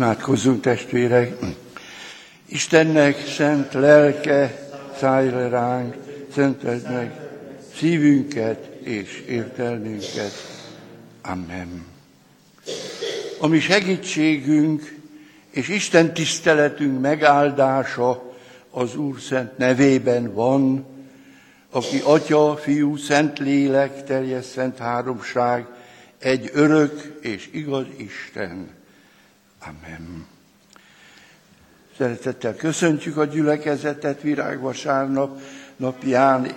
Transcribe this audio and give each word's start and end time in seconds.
Imádkozzunk 0.00 0.60
testvérek! 0.60 1.36
Istennek 2.46 3.26
szent 3.26 3.72
lelke, 3.72 4.68
szállj 4.98 5.30
le 5.30 5.48
ránk, 5.48 5.94
szenteld 6.34 6.82
meg 6.82 7.20
szívünket 7.76 8.64
és 8.82 9.24
értelmünket. 9.28 10.32
Amen. 11.22 11.86
A 13.40 13.46
mi 13.46 13.58
segítségünk 13.58 14.96
és 15.50 15.68
Isten 15.68 16.14
tiszteletünk 16.14 17.00
megáldása 17.00 18.34
az 18.70 18.96
Úr 18.96 19.20
szent 19.20 19.58
nevében 19.58 20.34
van, 20.34 20.86
aki 21.70 22.00
Atya, 22.04 22.56
Fiú, 22.56 22.96
Szent 22.96 23.38
Lélek, 23.38 24.04
teljes 24.04 24.44
szent 24.44 24.78
háromság, 24.78 25.66
egy 26.18 26.50
örök 26.52 27.18
és 27.22 27.48
igaz 27.52 27.86
Isten. 27.96 28.78
Amen. 29.60 30.26
Szeretettel 31.96 32.54
köszöntjük 32.54 33.16
a 33.16 33.24
gyülekezetet 33.24 34.20
virágvasárnap 34.20 35.40
napján. 35.76 36.52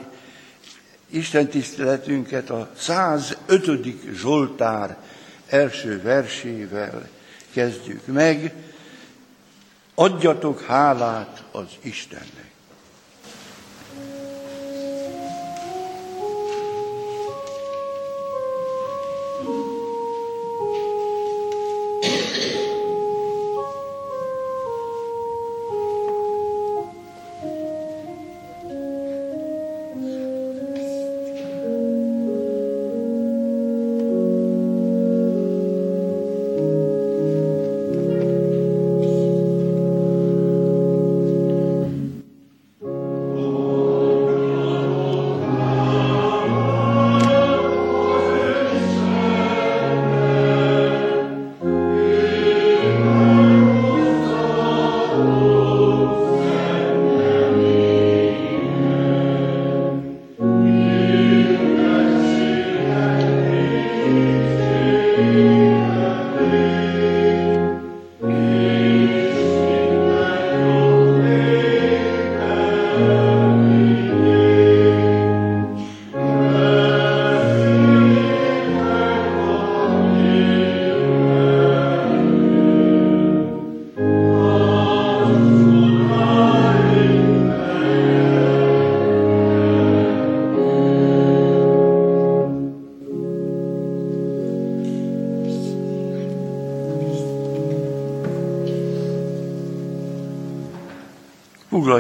Isten 1.09 1.47
tiszteletünket 1.47 2.49
a 2.49 2.71
105. 2.77 3.88
Zsoltár 4.13 4.97
első 5.47 6.02
versével 6.02 7.09
kezdjük 7.53 8.05
meg. 8.05 8.53
Adjatok 9.95 10.61
hálát 10.61 11.44
az 11.52 11.67
Istennek. 11.81 12.52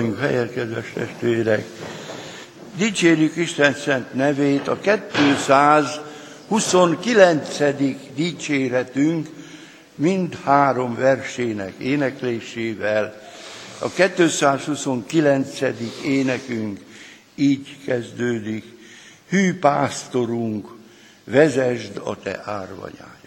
Foglaljunk 0.03 0.31
helyet, 0.31 0.53
kedves 0.53 0.91
testvérek! 0.93 1.65
Dicsérjük 2.75 3.35
Isten 3.35 3.73
szent 3.73 4.13
nevét, 4.13 4.67
a 4.67 4.79
229. 4.79 7.57
dicséretünk 8.15 9.29
mind 9.95 10.37
három 10.43 10.95
versének 10.95 11.73
éneklésével. 11.77 13.21
A 13.79 13.89
229. 13.89 15.59
énekünk 16.05 16.79
így 17.35 17.77
kezdődik. 17.85 18.63
Hű 19.29 19.59
pásztorunk, 19.59 20.67
vezesd 21.23 22.01
a 22.03 22.15
te 22.15 22.41
árvanyát. 22.45 23.22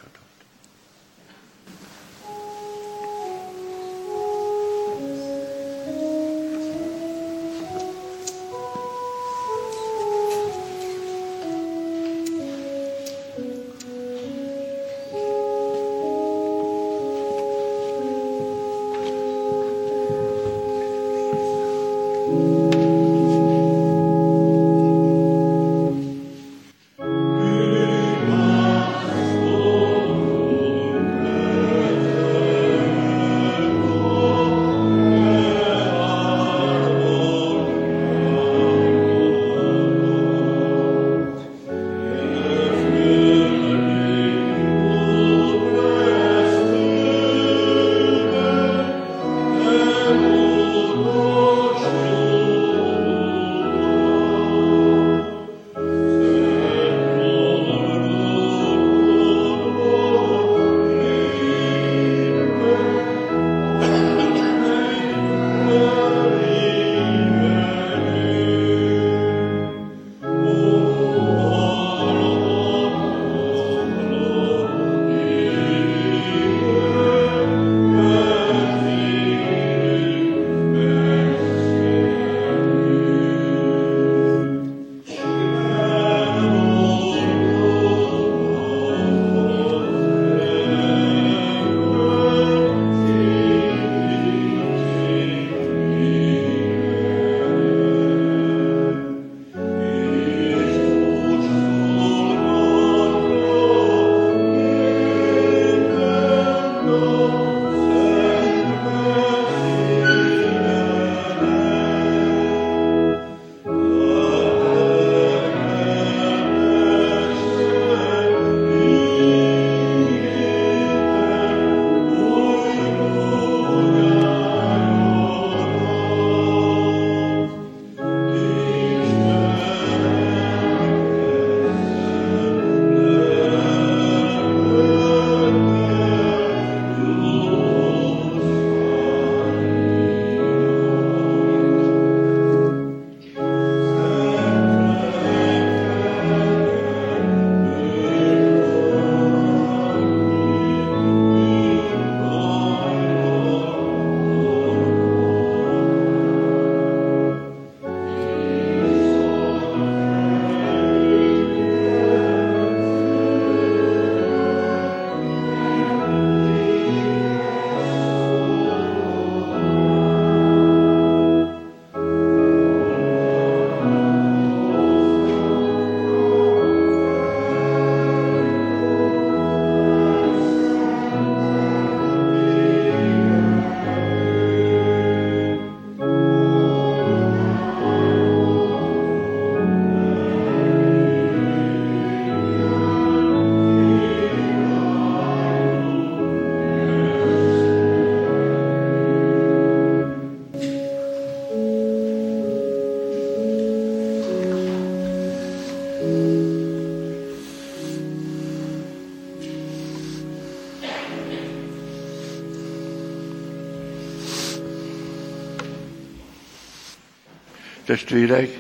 Testvérek, 217.86 218.58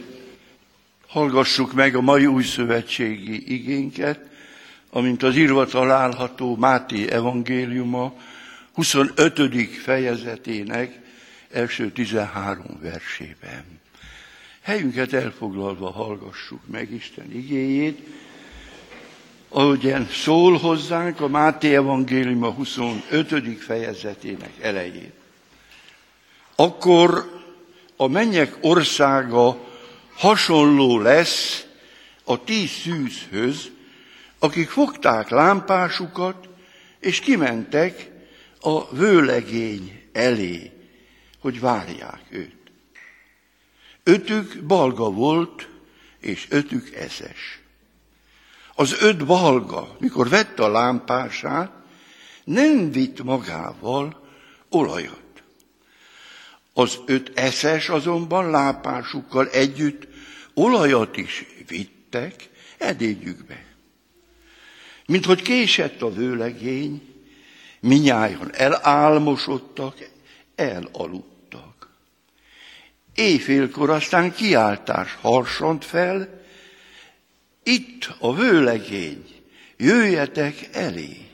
hallgassuk 1.06 1.72
meg 1.72 1.94
a 1.94 2.00
mai 2.00 2.26
új 2.26 2.42
szövetségi 2.42 3.52
igénket, 3.52 4.20
amint 4.90 5.22
az 5.22 5.36
írva 5.36 5.66
található 5.66 6.56
Máté 6.56 7.10
evangéliuma 7.10 8.14
25. 8.72 9.68
fejezetének 9.82 11.00
első 11.50 11.90
13 11.90 12.64
versében. 12.82 13.64
Helyünket 14.60 15.12
elfoglalva 15.12 15.90
hallgassuk 15.90 16.60
meg 16.66 16.92
Isten 16.92 17.32
igéjét, 17.32 18.00
ahogyan 19.48 20.08
szól 20.08 20.56
hozzánk 20.56 21.20
a 21.20 21.28
Máté 21.28 21.74
evangélium 21.74 22.42
a 22.42 22.50
25. 22.50 23.62
fejezetének 23.62 24.52
elején. 24.60 25.12
Akkor 26.54 27.35
a 27.96 28.06
mennyek 28.06 28.56
országa 28.60 29.58
hasonló 30.14 30.98
lesz 30.98 31.66
a 32.24 32.44
tíz 32.44 32.70
szűzhöz, 32.70 33.70
akik 34.38 34.68
fogták 34.68 35.28
lámpásukat, 35.28 36.48
és 37.00 37.20
kimentek 37.20 38.10
a 38.60 38.94
vőlegény 38.94 40.02
elé, 40.12 40.72
hogy 41.38 41.60
várják 41.60 42.22
őt. 42.30 42.54
Ötük 44.02 44.62
balga 44.66 45.10
volt, 45.10 45.68
és 46.20 46.46
ötük 46.50 46.94
eszes. 46.94 47.60
Az 48.74 48.96
öt 49.00 49.26
balga, 49.26 49.96
mikor 49.98 50.28
vette 50.28 50.64
a 50.64 50.68
lámpását, 50.68 51.70
nem 52.44 52.90
vitt 52.90 53.22
magával 53.22 54.28
olajat. 54.68 55.25
Az 56.78 56.98
öt 57.06 57.38
eszes 57.38 57.88
azonban 57.88 58.50
lápásukkal 58.50 59.48
együtt 59.48 60.06
olajat 60.54 61.16
is 61.16 61.44
vittek 61.66 62.48
edényükbe. 62.78 63.64
Mint 65.06 65.24
hogy 65.24 65.42
késett 65.42 66.02
a 66.02 66.12
vőlegény, 66.12 67.02
minnyáján 67.80 68.54
elálmosodtak, 68.54 70.08
elaludtak. 70.54 71.88
Éjfélkor 73.14 73.90
aztán 73.90 74.32
kiáltás 74.32 75.14
harsant 75.20 75.84
fel, 75.84 76.44
itt 77.62 78.08
a 78.18 78.34
vőlegény, 78.34 79.24
jöjjetek 79.76 80.68
elé. 80.72 81.30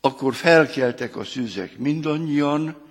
Akkor 0.00 0.34
felkeltek 0.34 1.16
a 1.16 1.24
szűzek 1.24 1.78
mindannyian, 1.78 2.84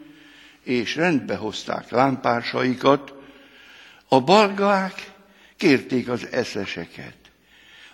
és 0.65 0.95
rendbe 0.95 1.35
hozták 1.35 1.89
lámpásaikat, 1.89 3.13
a 4.07 4.21
balgák 4.21 5.11
kérték 5.57 6.09
az 6.09 6.27
eszeseket. 6.31 7.15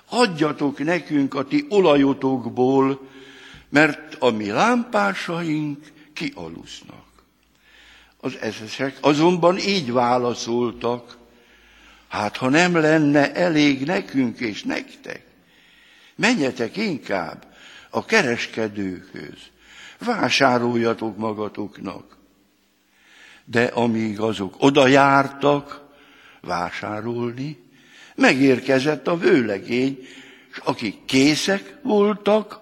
Adjatok 0.10 0.84
nekünk 0.84 1.34
a 1.34 1.46
ti 1.46 1.66
olajotokból, 1.70 3.10
mert 3.70 4.16
a 4.20 4.30
mi 4.30 4.50
lámpásaink 4.50 5.92
kialusznak. 6.14 7.06
Az 8.18 8.38
eszesek 8.38 8.98
azonban 9.02 9.58
így 9.58 9.92
válaszoltak, 9.92 11.18
hát 12.08 12.38
ha 12.38 12.50
nem 12.50 12.76
lenne 12.76 13.34
elég 13.34 13.86
nekünk 13.86 14.40
és 14.40 14.64
nektek, 14.64 15.26
menjetek 16.16 16.78
inkább 16.78 17.46
a 17.90 18.06
kereskedőkhöz, 18.06 19.40
vásároljatok 20.00 21.18
magatoknak. 21.18 22.20
De 23.52 23.64
amíg 23.64 24.20
azok 24.20 24.56
oda 24.58 24.88
jártak 24.88 25.82
vásárolni, 26.42 27.58
megérkezett 28.16 29.08
a 29.08 29.18
vőlegény, 29.18 30.08
és 30.52 30.58
akik 30.58 31.06
készek 31.06 31.76
voltak, 31.82 32.60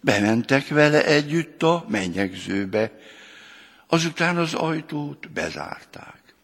bementek 0.00 0.68
vele 0.68 1.04
együtt 1.04 1.62
a 1.62 1.84
mennyegzőbe, 1.88 2.98
azután 3.86 4.36
az 4.36 4.54
ajtót 4.54 5.30
bezárták. 5.30 6.34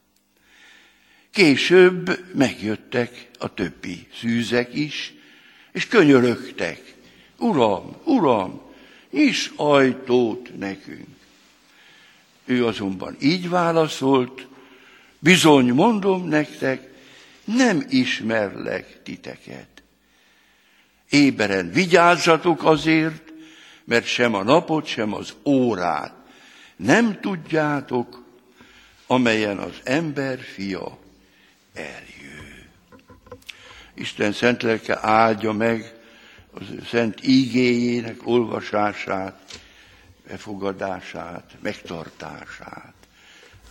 Később 1.30 2.24
megjöttek 2.34 3.28
a 3.38 3.54
többi 3.54 4.08
szűzek 4.20 4.74
is, 4.74 5.14
és 5.72 5.86
könyörögtek. 5.86 6.94
Uram, 7.38 7.96
uram, 8.04 8.62
nyis 9.10 9.50
ajtót 9.56 10.58
nekünk. 10.58 11.13
Ő 12.44 12.66
azonban 12.66 13.16
így 13.20 13.48
válaszolt, 13.48 14.46
bizony 15.18 15.72
mondom 15.72 16.28
nektek, 16.28 16.92
nem 17.44 17.84
ismerlek 17.88 19.02
titeket. 19.02 19.68
Éberen 21.10 21.70
vigyázzatok 21.70 22.64
azért, 22.64 23.32
mert 23.84 24.06
sem 24.06 24.34
a 24.34 24.42
napot, 24.42 24.86
sem 24.86 25.14
az 25.14 25.34
órát 25.44 26.24
nem 26.76 27.20
tudjátok, 27.20 28.24
amelyen 29.06 29.58
az 29.58 29.80
ember 29.84 30.40
fia 30.40 30.98
eljő. 31.74 32.68
Isten 33.94 34.32
szent 34.32 34.62
lelke 34.62 34.98
áldja 35.00 35.52
meg 35.52 35.94
az 36.52 36.66
szent 36.88 37.26
ígéjének 37.26 38.26
olvasását, 38.26 39.60
befogadását, 40.26 41.56
megtartását. 41.60 42.94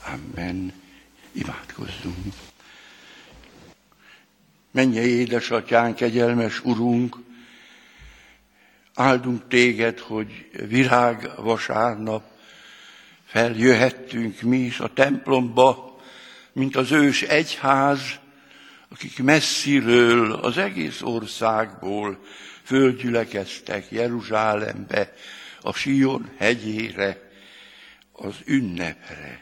Amen. 0.05 0.73
Imádkozzunk. 1.31 2.33
Menje 4.71 5.01
édesatyánk, 5.01 5.95
kegyelmes 5.95 6.63
Urunk, 6.63 7.17
áldunk 8.93 9.47
téged, 9.47 9.99
hogy 9.99 10.49
virág 10.67 11.29
vasárnap 11.37 12.23
feljöhettünk 13.25 14.41
mi 14.41 14.57
is 14.57 14.79
a 14.79 14.93
templomba, 14.93 15.99
mint 16.51 16.75
az 16.75 16.91
ős 16.91 17.21
egyház, 17.21 18.01
akik 18.89 19.23
messziről, 19.23 20.33
az 20.33 20.57
egész 20.57 21.01
országból 21.01 22.19
földgyülekeztek 22.63 23.91
Jeruzsálembe, 23.91 25.13
a 25.63 25.73
Sion 25.73 26.31
hegyére, 26.37 27.31
az 28.11 28.35
ünnepre. 28.45 29.41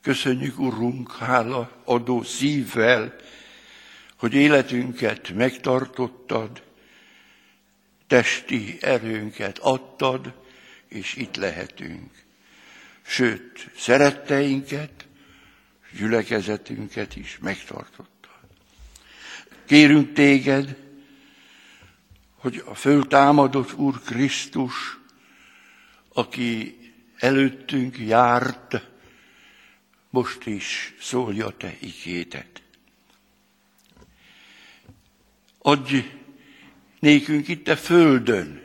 Köszönjük, 0.00 0.58
Urunk, 0.58 1.12
hála 1.16 1.82
adó 1.84 2.22
szívvel, 2.22 3.16
hogy 4.18 4.34
életünket 4.34 5.30
megtartottad, 5.30 6.62
testi 8.06 8.78
erőnket 8.80 9.58
adtad, 9.58 10.34
és 10.88 11.14
itt 11.14 11.36
lehetünk. 11.36 12.10
Sőt, 13.02 13.70
szeretteinket, 13.76 15.06
gyülekezetünket 15.98 17.16
is 17.16 17.38
megtartottad. 17.40 18.10
Kérünk 19.66 20.12
téged, 20.12 20.81
hogy 22.42 22.62
a 22.66 22.74
föltámadott 22.74 23.72
Úr 23.72 24.00
Krisztus, 24.00 24.98
aki 26.12 26.78
előttünk 27.18 27.98
járt, 27.98 28.88
most 30.10 30.46
is 30.46 30.94
szólja 31.00 31.48
te 31.48 31.76
igétet. 31.80 32.62
Adj 35.58 35.98
nékünk 36.98 37.48
itt 37.48 37.68
a 37.68 37.76
földön, 37.76 38.62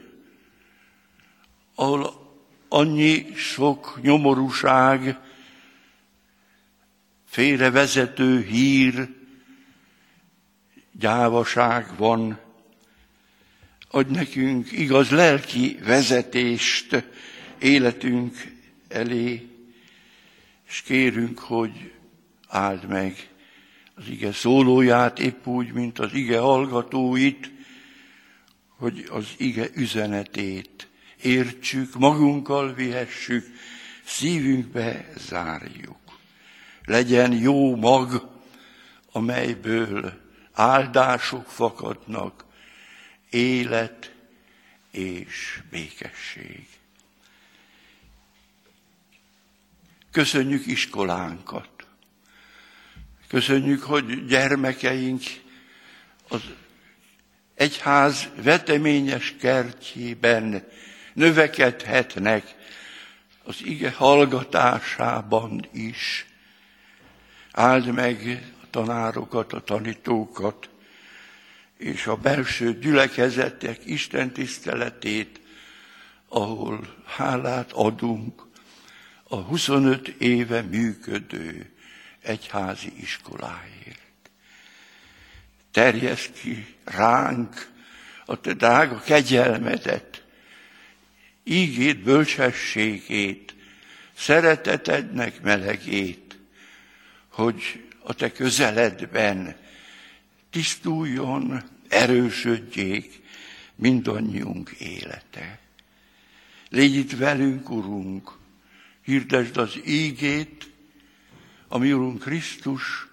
ahol 1.76 2.32
annyi 2.68 3.34
sok 3.36 4.00
nyomorúság, 4.02 5.20
félrevezető 7.26 8.42
hír, 8.42 9.10
gyávaság 10.92 11.98
van, 11.98 12.47
adj 13.90 14.12
nekünk 14.14 14.72
igaz 14.72 15.10
lelki 15.10 15.80
vezetést 15.84 17.04
életünk 17.60 18.56
elé, 18.88 19.48
és 20.68 20.82
kérünk, 20.82 21.40
hogy 21.40 21.92
áld 22.48 22.88
meg 22.88 23.30
az 23.96 24.04
ige 24.10 24.32
szólóját, 24.32 25.20
épp 25.20 25.48
úgy, 25.48 25.72
mint 25.72 26.00
az 26.00 26.14
ige 26.14 26.40
hallgatóit, 26.40 27.52
hogy 28.68 29.08
az 29.10 29.28
ige 29.38 29.68
üzenetét 29.74 30.88
értsük, 31.22 31.96
magunkkal 31.96 32.74
vihessük, 32.74 33.46
szívünkbe 34.04 35.10
zárjuk. 35.18 35.98
Legyen 36.86 37.34
jó 37.34 37.76
mag, 37.76 38.30
amelyből 39.12 40.14
áldások 40.54 41.50
fakadnak, 41.50 42.46
élet 43.30 44.12
és 44.92 45.62
békesség. 45.70 46.68
Köszönjük 50.12 50.66
iskolánkat, 50.66 51.78
Köszönjük, 53.28 53.84
hogy 53.84 54.26
gyermekeink 54.26 55.22
az 56.28 56.42
egyház 57.56 58.30
veteményes 58.44 59.36
kertjében 59.40 60.68
növekedhetnek 61.14 62.56
az 63.44 63.56
ige 63.64 63.92
hallgatásában 63.92 65.66
is. 65.72 66.26
Áld 67.52 67.94
meg 67.94 68.44
a 68.64 68.66
tanárokat, 68.70 69.54
a 69.54 69.62
tanítókat, 69.62 70.70
és 71.78 72.08
a 72.08 72.16
belső 72.16 72.80
gyülekezetek 72.80 73.86
Isten 73.86 74.32
tiszteletét, 74.32 75.40
ahol 76.28 77.04
hálát 77.06 77.72
adunk 77.72 78.42
a 79.24 79.36
25 79.36 80.08
éve 80.08 80.62
működő 80.62 81.72
egyházi 82.22 82.94
iskoláért. 83.02 84.06
Terjesz 85.72 86.30
ki 86.42 86.76
ránk 86.84 87.72
a 88.26 88.42
te 88.42 88.54
drága 88.54 89.00
kegyelmedet, 89.00 90.24
ígét, 91.44 92.00
bölcsességét, 92.00 93.56
szeretetednek 94.18 95.42
melegét, 95.42 96.38
hogy 97.28 97.88
a 98.04 98.14
te 98.14 98.32
közeledben 98.32 99.56
tisztuljon, 100.58 101.64
erősödjék 101.88 103.22
mindannyiunk 103.76 104.70
élete. 104.70 105.60
Légy 106.70 106.96
itt 106.96 107.12
velünk, 107.12 107.70
Urunk, 107.70 108.38
hirdesd 109.02 109.58
az 109.58 109.80
ígét, 109.86 110.70
a 111.68 111.78
Urunk 111.78 112.20
Krisztus 112.20 113.08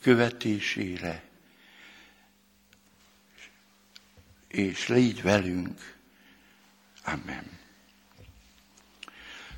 követésére. 0.00 1.24
És 4.48 4.88
légy 4.88 5.22
velünk. 5.22 5.96
Amen. 7.04 7.44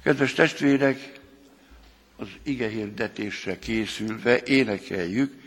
Kedves 0.02 0.32
testvérek, 0.32 1.20
az 2.16 2.28
ige 2.42 2.68
hirdetésre 2.68 3.58
készülve 3.58 4.42
énekeljük 4.42 5.42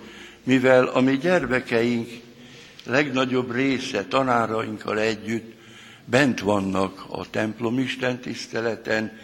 mivel 0.42 0.86
a 0.86 1.00
mi 1.00 1.16
gyermekeink 1.16 2.08
legnagyobb 2.84 3.52
része 3.52 4.04
tanárainkkal 4.04 4.98
együtt 4.98 5.56
bent 6.04 6.40
vannak 6.40 7.04
a 7.08 7.30
templom 7.30 7.78
Isten 7.78 8.20
tiszteleten, 8.20 9.18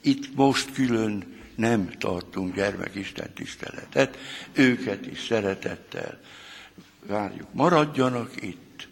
itt 0.00 0.34
most 0.34 0.72
külön 0.72 1.33
nem 1.56 1.90
tartunk 1.98 2.54
gyermekisten 2.54 3.32
tiszteletet, 3.32 4.18
őket 4.52 5.06
is 5.06 5.24
szeretettel 5.24 6.20
várjuk. 7.06 7.52
Maradjanak 7.52 8.42
itt 8.42 8.88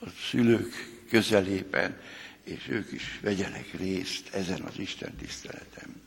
a 0.00 0.06
szülők 0.30 1.02
közelében, 1.10 2.00
és 2.44 2.68
ők 2.68 2.92
is 2.92 3.18
vegyenek 3.22 3.78
részt 3.78 4.34
ezen 4.34 4.60
az 4.60 4.78
Isten 4.78 5.14
tiszteleten. 5.16 6.02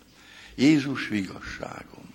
Jézus 0.55 1.07
vigasságom. 1.07 2.13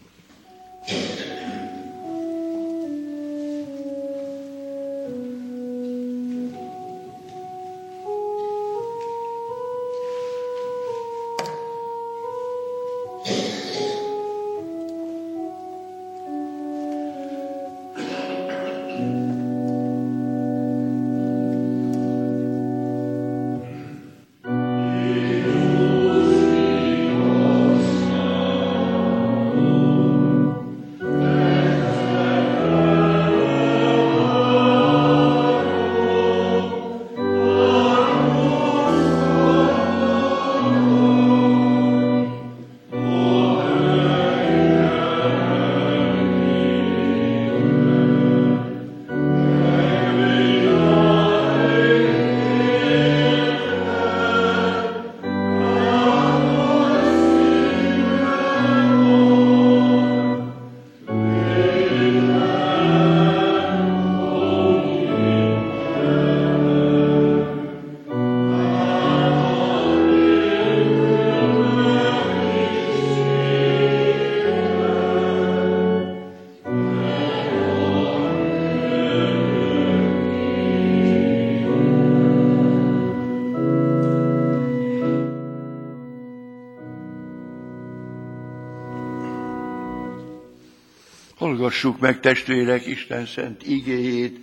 Hallgassuk 91.85 92.09
meg, 92.09 92.21
testvérek, 92.21 92.87
Isten 92.87 93.27
szent 93.27 93.67
igéjét, 93.67 94.39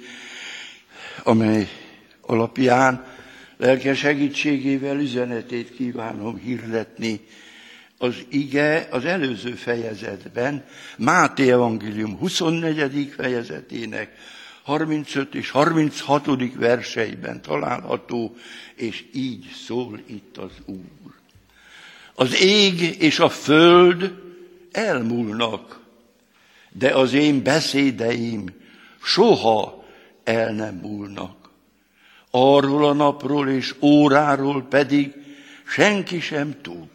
amely 1.23 1.69
alapján 2.21 3.05
lelke 3.57 3.95
segítségével 3.95 4.99
üzenetét 4.99 5.75
kívánom 5.75 6.37
hirdetni. 6.37 7.19
Az 7.97 8.15
ige 8.29 8.87
az 8.91 9.05
előző 9.05 9.51
fejezetben, 9.51 10.65
Máté 10.97 11.51
Evangélium 11.51 12.17
24. 12.17 13.13
fejezetének 13.15 14.15
35 14.63 15.35
és 15.35 15.49
36. 15.49 16.27
verseiben 16.55 17.41
található, 17.41 18.35
és 18.75 19.03
így 19.13 19.51
szól 19.65 19.99
itt 20.05 20.37
az 20.37 20.51
Úr. 20.65 21.13
Az 22.13 22.41
ég 22.41 22.81
és 22.99 23.19
a 23.19 23.29
föld 23.29 24.13
elmúlnak, 24.71 25.80
de 26.71 26.95
az 26.95 27.13
én 27.13 27.43
beszédeim 27.43 28.45
soha 29.03 29.85
el 30.23 30.53
nem 30.53 30.75
múlnak. 30.75 31.49
Arról 32.29 32.85
a 32.85 32.93
napról 32.93 33.49
és 33.49 33.75
óráról 33.81 34.63
pedig 34.63 35.13
senki 35.65 36.19
sem 36.19 36.61
tud, 36.61 36.89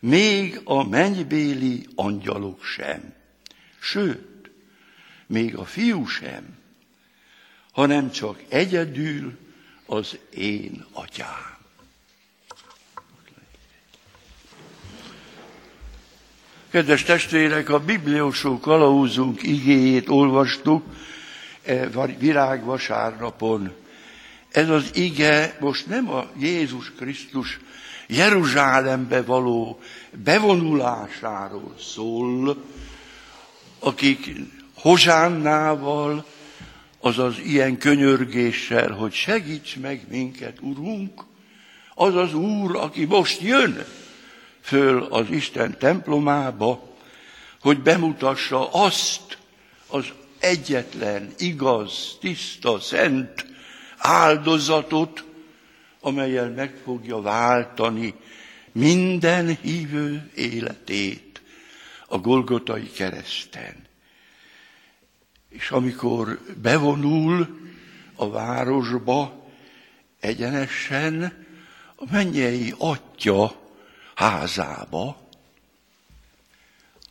még 0.00 0.60
a 0.64 0.88
mennybéli 0.88 1.86
angyalok 1.94 2.64
sem, 2.64 3.14
sőt, 3.80 4.50
még 5.26 5.56
a 5.56 5.64
fiú 5.64 6.06
sem, 6.06 6.58
hanem 7.72 8.10
csak 8.10 8.42
egyedül 8.48 9.38
az 9.86 10.18
én 10.34 10.84
atyám. 10.92 11.53
Kedves 16.74 17.02
testvérek, 17.02 17.68
a 17.68 17.78
bibliósó 17.78 18.58
kalauzunk 18.58 19.42
igéjét 19.42 20.08
olvastuk 20.08 20.84
e, 21.62 21.88
virágvasárnapon. 22.18 23.72
Ez 24.50 24.68
az 24.68 24.90
ige 24.94 25.56
most 25.60 25.86
nem 25.86 26.10
a 26.10 26.30
Jézus 26.38 26.92
Krisztus 26.98 27.58
Jeruzsálembe 28.06 29.22
való 29.22 29.80
bevonulásáról 30.24 31.74
szól, 31.80 32.64
akik 33.78 34.30
hozsánnával, 34.74 36.26
azaz 37.00 37.38
ilyen 37.38 37.78
könyörgéssel, 37.78 38.90
hogy 38.90 39.12
segíts 39.12 39.76
meg 39.76 40.06
minket, 40.10 40.56
Urunk, 40.60 41.22
az 41.94 42.14
az 42.14 42.34
Úr, 42.34 42.76
aki 42.76 43.04
most 43.04 43.40
jön, 43.40 43.84
föl 44.64 45.02
az 45.02 45.30
Isten 45.30 45.78
templomába, 45.78 46.96
hogy 47.60 47.80
bemutassa 47.80 48.72
azt 48.72 49.38
az 49.86 50.12
egyetlen, 50.38 51.34
igaz, 51.38 52.16
tiszta, 52.20 52.80
szent 52.80 53.46
áldozatot, 53.96 55.24
amelyel 56.00 56.50
meg 56.50 56.74
fogja 56.84 57.20
váltani 57.20 58.14
minden 58.72 59.58
hívő 59.62 60.30
életét 60.34 61.42
a 62.06 62.18
Golgotai 62.18 62.90
kereszten. 62.90 63.86
És 65.48 65.70
amikor 65.70 66.40
bevonul 66.62 67.58
a 68.14 68.30
városba, 68.30 69.46
egyenesen 70.20 71.44
a 71.96 72.04
mennyei 72.10 72.74
atya 72.78 73.62
házába, 74.14 75.28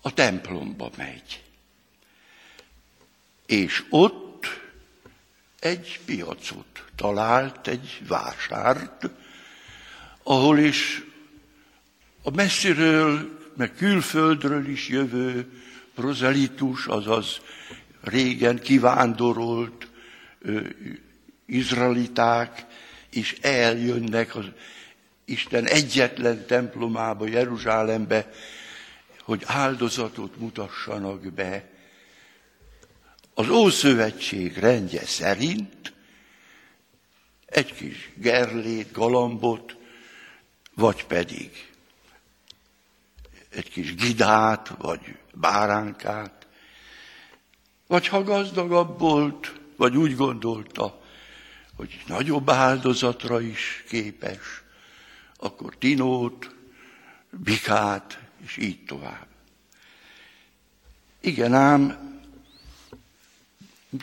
a 0.01 0.13
templomba 0.13 0.89
megy. 0.97 1.43
És 3.45 3.83
ott 3.89 4.61
egy 5.59 5.99
piacot 6.05 6.85
talált, 6.95 7.67
egy 7.67 8.01
vásárt, 8.07 9.09
ahol 10.23 10.57
is 10.59 11.03
a 12.23 12.29
messziről, 12.29 13.39
meg 13.55 13.75
külföldről 13.75 14.67
is 14.67 14.87
jövő 14.87 15.61
prozelitus, 15.95 16.85
azaz 16.85 17.41
régen 18.01 18.59
kivándorolt 18.61 19.87
ö, 20.39 20.61
izraeliták 21.45 22.65
is 23.09 23.31
eljönnek 23.41 24.35
az 24.35 24.45
Isten 25.25 25.65
egyetlen 25.65 26.45
templomába, 26.45 27.27
Jeruzsálembe, 27.27 28.31
hogy 29.23 29.43
áldozatot 29.45 30.37
mutassanak 30.37 31.33
be. 31.33 31.69
Az 33.33 33.49
Ószövetség 33.49 34.57
rendje 34.57 35.05
szerint 35.05 35.93
egy 37.45 37.73
kis 37.73 38.11
gerlét, 38.15 38.91
galambot, 38.91 39.75
vagy 40.73 41.05
pedig 41.05 41.67
egy 43.49 43.69
kis 43.69 43.95
gidát, 43.95 44.67
vagy 44.67 45.15
báránkát, 45.33 46.47
vagy 47.87 48.07
ha 48.07 48.23
gazdagabb 48.23 48.99
volt, 48.99 49.59
vagy 49.75 49.97
úgy 49.97 50.15
gondolta, 50.15 51.01
hogy 51.75 52.03
nagyobb 52.07 52.49
áldozatra 52.49 53.41
is 53.41 53.83
képes, 53.87 54.62
akkor 55.43 55.75
tinót, 55.79 56.55
bikát, 57.29 58.19
és 58.45 58.57
így 58.57 58.85
tovább. 58.85 59.27
Igen 61.21 61.53
ám, 61.53 62.11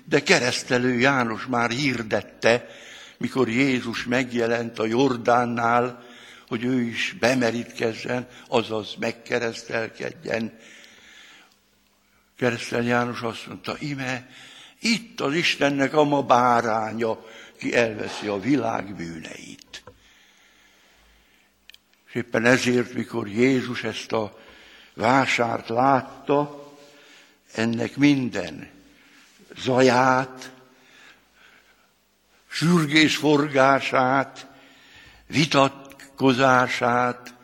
de 0.05 0.23
keresztelő 0.23 0.99
János 0.99 1.47
már 1.47 1.71
hirdette, 1.71 2.69
mikor 3.17 3.49
Jézus 3.49 4.05
megjelent 4.05 4.79
a 4.79 4.87
Jordánnál, 4.87 6.09
hogy 6.49 6.65
ő 6.65 6.81
is 6.81 7.17
bemerítkezzen, 7.21 8.29
azaz 8.49 8.95
megkeresztelkedjen. 8.99 10.59
Keresztel 12.37 12.83
János 12.83 13.21
azt 13.21 13.47
mondta, 13.47 13.77
ime, 13.79 14.31
itt 14.81 15.21
az 15.21 15.35
Istennek 15.35 15.95
a 15.95 16.05
ma 16.05 16.23
báránya, 16.23 17.25
ki 17.57 17.75
elveszi 17.75 18.27
a 18.27 18.41
világ 18.41 18.95
bűneit. 18.95 19.70
És 22.11 22.17
éppen 22.17 22.45
ezért, 22.45 22.93
mikor 22.93 23.29
Jézus 23.29 23.85
ezt 23.85 24.13
a 24.13 24.39
vásárt 24.95 25.69
látta, 25.69 26.69
ennek 27.53 27.97
minden 27.97 28.71
zaját, 29.57 30.53
sürgés 32.49 33.17
forgását, 33.17 34.47
vitatkozását, 35.27 37.35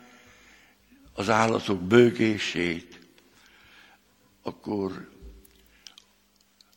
az 1.13 1.29
állatok 1.29 1.81
bőgését, 1.81 2.99
akkor, 4.41 5.09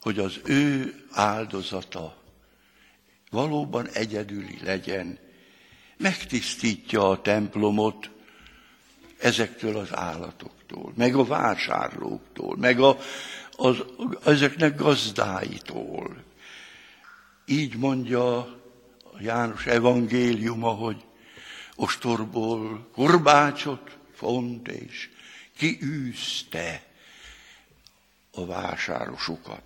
hogy 0.01 0.19
az 0.19 0.41
ő 0.45 0.95
áldozata 1.11 2.23
valóban 3.31 3.89
egyedüli 3.89 4.59
legyen, 4.63 5.30
megtisztítja 6.01 7.09
a 7.09 7.21
templomot 7.21 8.11
ezektől 9.19 9.77
az 9.77 9.95
állatoktól, 9.95 10.93
meg 10.97 11.15
a 11.15 11.25
vásárlóktól, 11.25 12.57
meg 12.57 12.81
a, 12.81 12.99
az, 13.57 13.85
ezeknek 14.25 14.77
gazdáitól. 14.77 16.25
Így 17.45 17.77
mondja 17.77 18.59
János 19.19 19.67
evangéliuma, 19.67 20.71
hogy 20.71 21.05
ostorból 21.77 22.89
korbácsot 22.93 23.99
font, 24.15 24.69
és 24.69 25.11
kiűzte 25.57 26.83
a 28.33 28.47
vásárosokat. 28.47 29.63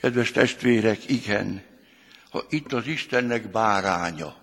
Kedves 0.00 0.30
testvérek, 0.30 1.08
igen, 1.08 1.69
ha 2.30 2.44
itt 2.48 2.72
az 2.72 2.86
Istennek 2.86 3.50
báránya, 3.50 4.36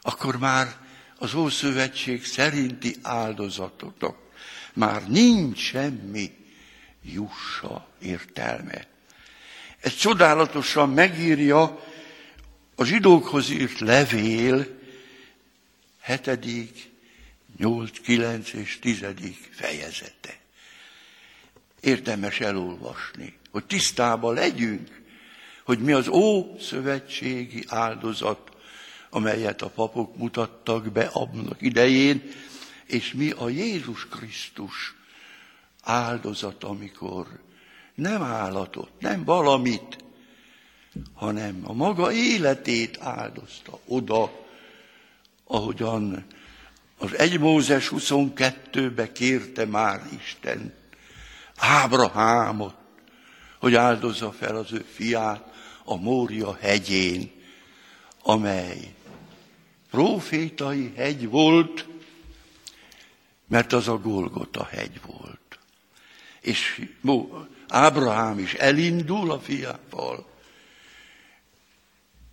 akkor 0.00 0.36
már 0.36 0.76
az 1.18 1.34
Ószövetség 1.34 2.24
szerinti 2.24 2.96
áldozatoknak 3.02 4.16
már 4.72 5.08
nincs 5.08 5.58
semmi 5.58 6.32
jussa 7.02 7.88
értelme. 8.00 8.86
Ez 9.80 9.96
csodálatosan 9.96 10.90
megírja 10.90 11.84
a 12.74 12.84
zsidókhoz 12.84 13.50
írt 13.50 13.78
levél 13.78 14.80
7., 16.04 16.90
8, 17.56 18.00
9 18.00 18.52
és 18.52 18.78
10. 18.78 19.04
fejezete. 19.50 20.38
Érdemes 21.80 22.40
elolvasni, 22.40 23.38
hogy 23.50 23.64
tisztában 23.64 24.34
legyünk 24.34 25.01
hogy 25.64 25.78
mi 25.78 25.92
az 25.92 26.08
ó 26.08 26.56
szövetségi 26.60 27.64
áldozat, 27.68 28.50
amelyet 29.10 29.62
a 29.62 29.68
papok 29.68 30.16
mutattak 30.16 30.92
be 30.92 31.04
annak 31.04 31.62
idején, 31.62 32.22
és 32.86 33.12
mi 33.12 33.30
a 33.30 33.48
Jézus 33.48 34.08
Krisztus 34.08 34.94
áldozat, 35.82 36.64
amikor 36.64 37.26
nem 37.94 38.22
állatot, 38.22 38.90
nem 38.98 39.24
valamit, 39.24 39.96
hanem 41.14 41.60
a 41.64 41.72
maga 41.72 42.12
életét 42.12 42.98
áldozta 43.00 43.78
oda, 43.86 44.46
ahogyan 45.44 46.26
az 46.98 47.18
1 47.18 47.38
Mózes 47.38 47.90
22-be 47.94 49.12
kérte 49.12 49.66
már 49.66 50.02
Isten 50.20 50.74
Ábrahámot, 51.56 52.74
hogy 53.58 53.74
áldozza 53.74 54.32
fel 54.32 54.56
az 54.56 54.72
ő 54.72 54.84
fiát, 54.94 55.51
a 55.84 55.96
Mória 55.96 56.56
hegyén, 56.60 57.30
amely 58.22 58.94
profétai 59.90 60.92
hegy 60.96 61.28
volt, 61.28 61.86
mert 63.46 63.72
az 63.72 63.88
a 63.88 63.98
Golgota 63.98 64.64
hegy 64.64 65.00
volt. 65.06 65.58
És 66.40 66.86
Ábrahám 67.68 68.38
is 68.38 68.54
elindul 68.54 69.30
a 69.30 69.40
fiával, 69.40 70.26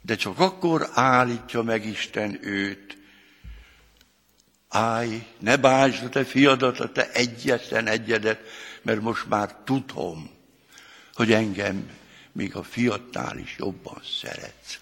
de 0.01 0.15
csak 0.15 0.39
akkor 0.39 0.89
állítja 0.93 1.61
meg 1.61 1.85
Isten 1.85 2.39
őt. 2.41 2.97
Állj, 4.69 5.27
ne 5.39 5.57
bántsd 5.57 6.03
a 6.03 6.09
te 6.09 6.23
fiadat, 6.23 6.79
a 6.79 6.91
te 6.91 7.11
egyetlen 7.11 7.87
egyedet, 7.87 8.41
mert 8.81 9.01
most 9.01 9.27
már 9.27 9.55
tudom, 9.63 10.29
hogy 11.13 11.31
engem 11.31 11.89
még 12.31 12.55
a 12.55 12.63
fiatnál 12.63 13.37
is 13.37 13.55
jobban 13.57 14.01
szeretsz. 14.21 14.79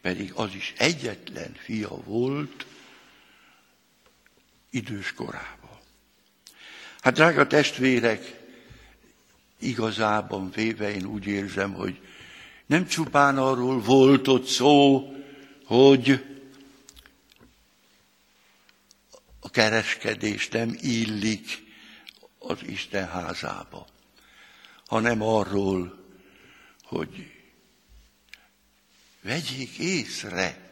Pedig 0.00 0.32
az 0.34 0.54
is 0.54 0.74
egyetlen 0.76 1.56
fia 1.64 1.88
volt 1.88 2.66
idős 4.70 5.12
korában. 5.14 5.78
Hát 7.00 7.14
drága 7.14 7.46
testvérek, 7.46 8.38
igazában 9.58 10.50
véve 10.50 10.94
én 10.94 11.04
úgy 11.04 11.26
érzem, 11.26 11.72
hogy 11.72 12.00
nem 12.66 12.86
csupán 12.86 13.38
arról 13.38 13.80
volt 13.80 14.28
ott 14.28 14.46
szó, 14.46 15.08
hogy 15.64 16.24
a 19.40 19.50
kereskedés 19.50 20.48
nem 20.48 20.76
illik 20.80 21.62
az 22.38 22.58
Isten 22.66 23.08
házába, 23.08 23.86
hanem 24.86 25.22
arról, 25.22 25.99
hogy 26.90 27.30
vegyék 29.22 29.78
észre 29.78 30.70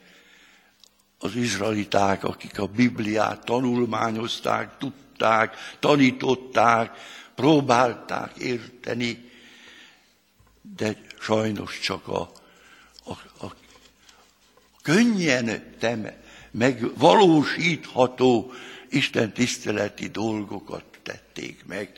az 1.19 1.35
izraeliták, 1.35 2.25
akik 2.25 2.59
a 2.59 2.67
Bibliát 2.67 3.45
tanulmányozták, 3.45 4.79
tudták, 4.79 5.57
tanították, 5.79 6.97
próbálták 7.35 8.37
érteni, 8.37 9.31
de 10.77 10.97
sajnos 11.21 11.81
csak 11.81 12.09
a, 12.09 12.31
a, 13.05 13.13
a 13.45 13.55
könnyen 14.83 15.77
teme, 15.79 16.23
megvalósítható 16.51 18.53
Isten 18.89 19.33
tiszteleti 19.33 20.09
dolgokat 20.09 20.85
tették 21.03 21.65
meg, 21.67 21.93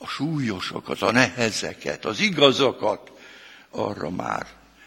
a 0.00 0.06
súlyosakat, 0.06 1.02
a 1.02 1.12
nehezeket, 1.12 2.04
az 2.04 2.20
igazakat, 2.20 3.15
arra 3.70 4.10
már 4.10 4.46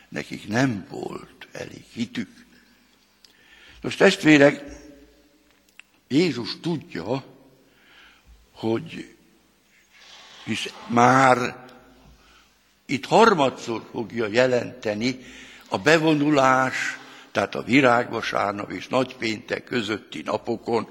nekik 0.10 0.48
nem 0.48 0.86
volt 0.90 1.48
elég 1.52 1.84
hitük. 1.94 2.46
Most 3.82 3.98
testvérek, 3.98 4.64
Jézus 6.08 6.60
tudja, 6.60 7.24
hogy 8.52 9.16
hisz 10.44 10.74
már 10.88 11.68
itt 12.86 13.06
harmadszor 13.06 13.88
fogja 13.92 14.28
jelenteni 14.28 15.20
a 15.70 15.78
bevonulás, 15.78 16.76
tehát 17.32 17.56
a 17.56 17.64
virágvasárnap 17.64 18.72
és 18.72 18.88
nagypéntek 18.88 19.64
közötti 19.64 20.22
napokon, 20.22 20.90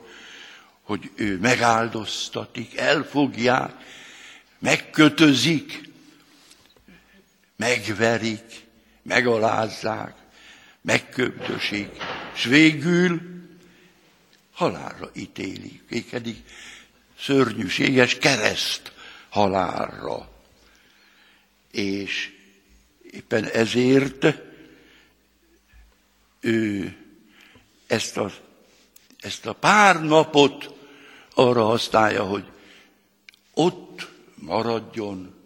hogy 0.82 1.10
ő 1.14 1.38
megáldoztatik, 1.38 2.76
elfogják, 2.76 3.72
megkötözik, 4.58 5.87
megverik, 7.58 8.66
megalázzák, 9.02 10.14
megköptösik, 10.80 11.90
és 12.34 12.44
végül 12.44 13.20
halálra 14.52 15.10
ítélik, 15.14 15.82
végedig 15.88 16.44
szörnyűséges 17.18 18.14
kereszt 18.18 18.92
halálra. 19.28 20.30
És 21.70 22.32
éppen 23.10 23.44
ezért 23.44 24.26
ő 26.40 26.96
ezt 27.86 28.16
a, 28.16 28.32
ezt 29.20 29.46
a 29.46 29.52
pár 29.52 30.02
napot 30.02 30.74
arra 31.34 31.64
használja, 31.64 32.24
hogy 32.24 32.44
ott 33.54 34.08
maradjon 34.34 35.37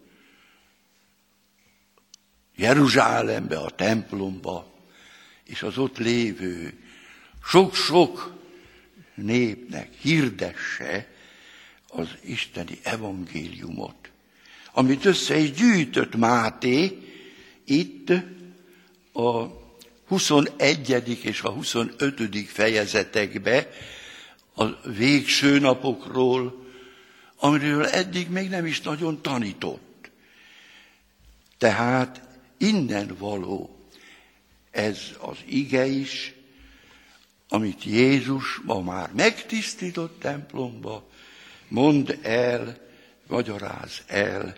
Jeruzsálembe, 2.55 3.57
a 3.57 3.69
templomba, 3.69 4.73
és 5.43 5.63
az 5.63 5.77
ott 5.77 5.97
lévő 5.97 6.73
sok-sok 7.43 8.33
népnek 9.15 9.89
hirdesse 10.01 11.07
az 11.87 12.07
isteni 12.21 12.79
evangéliumot, 12.83 14.11
amit 14.71 15.05
össze 15.05 15.37
is 15.37 15.51
gyűjtött 15.51 16.15
Máté 16.15 16.97
itt 17.65 18.09
a 19.13 19.47
21. 20.07 21.19
és 21.23 21.41
a 21.41 21.49
25. 21.49 22.47
fejezetekbe 22.47 23.69
a 24.55 24.89
végső 24.89 25.59
napokról, 25.59 26.65
amiről 27.37 27.85
eddig 27.85 28.29
még 28.29 28.49
nem 28.49 28.65
is 28.65 28.81
nagyon 28.81 29.21
tanított. 29.21 30.09
Tehát 31.57 32.32
innen 32.63 33.15
való. 33.17 33.87
Ez 34.71 34.99
az 35.19 35.37
ige 35.45 35.85
is, 35.85 36.33
amit 37.49 37.83
Jézus 37.83 38.59
ma 38.63 38.81
már 38.81 39.11
megtisztított 39.13 40.19
templomba, 40.19 41.09
mond 41.67 42.19
el, 42.21 42.77
magyaráz 43.27 44.03
el, 44.07 44.55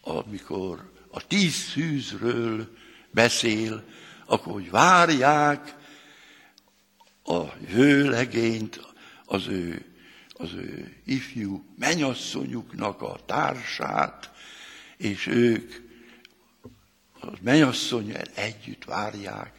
amikor 0.00 0.92
a 1.10 1.26
tíz 1.26 1.54
szűzről 1.54 2.76
beszél, 3.10 3.84
akkor 4.26 4.52
hogy 4.52 4.70
várják 4.70 5.76
a 7.22 7.44
vőlegényt, 7.54 8.80
az 9.24 9.46
ő, 9.46 9.84
az 10.32 10.52
ő 10.52 10.96
ifjú 11.04 11.64
menyasszonyuknak 11.78 13.02
a 13.02 13.20
társát, 13.26 14.30
és 14.96 15.26
ők 15.26 15.87
a 17.20 17.26
menyasszonyjal 17.40 18.24
együtt 18.34 18.84
várják 18.84 19.52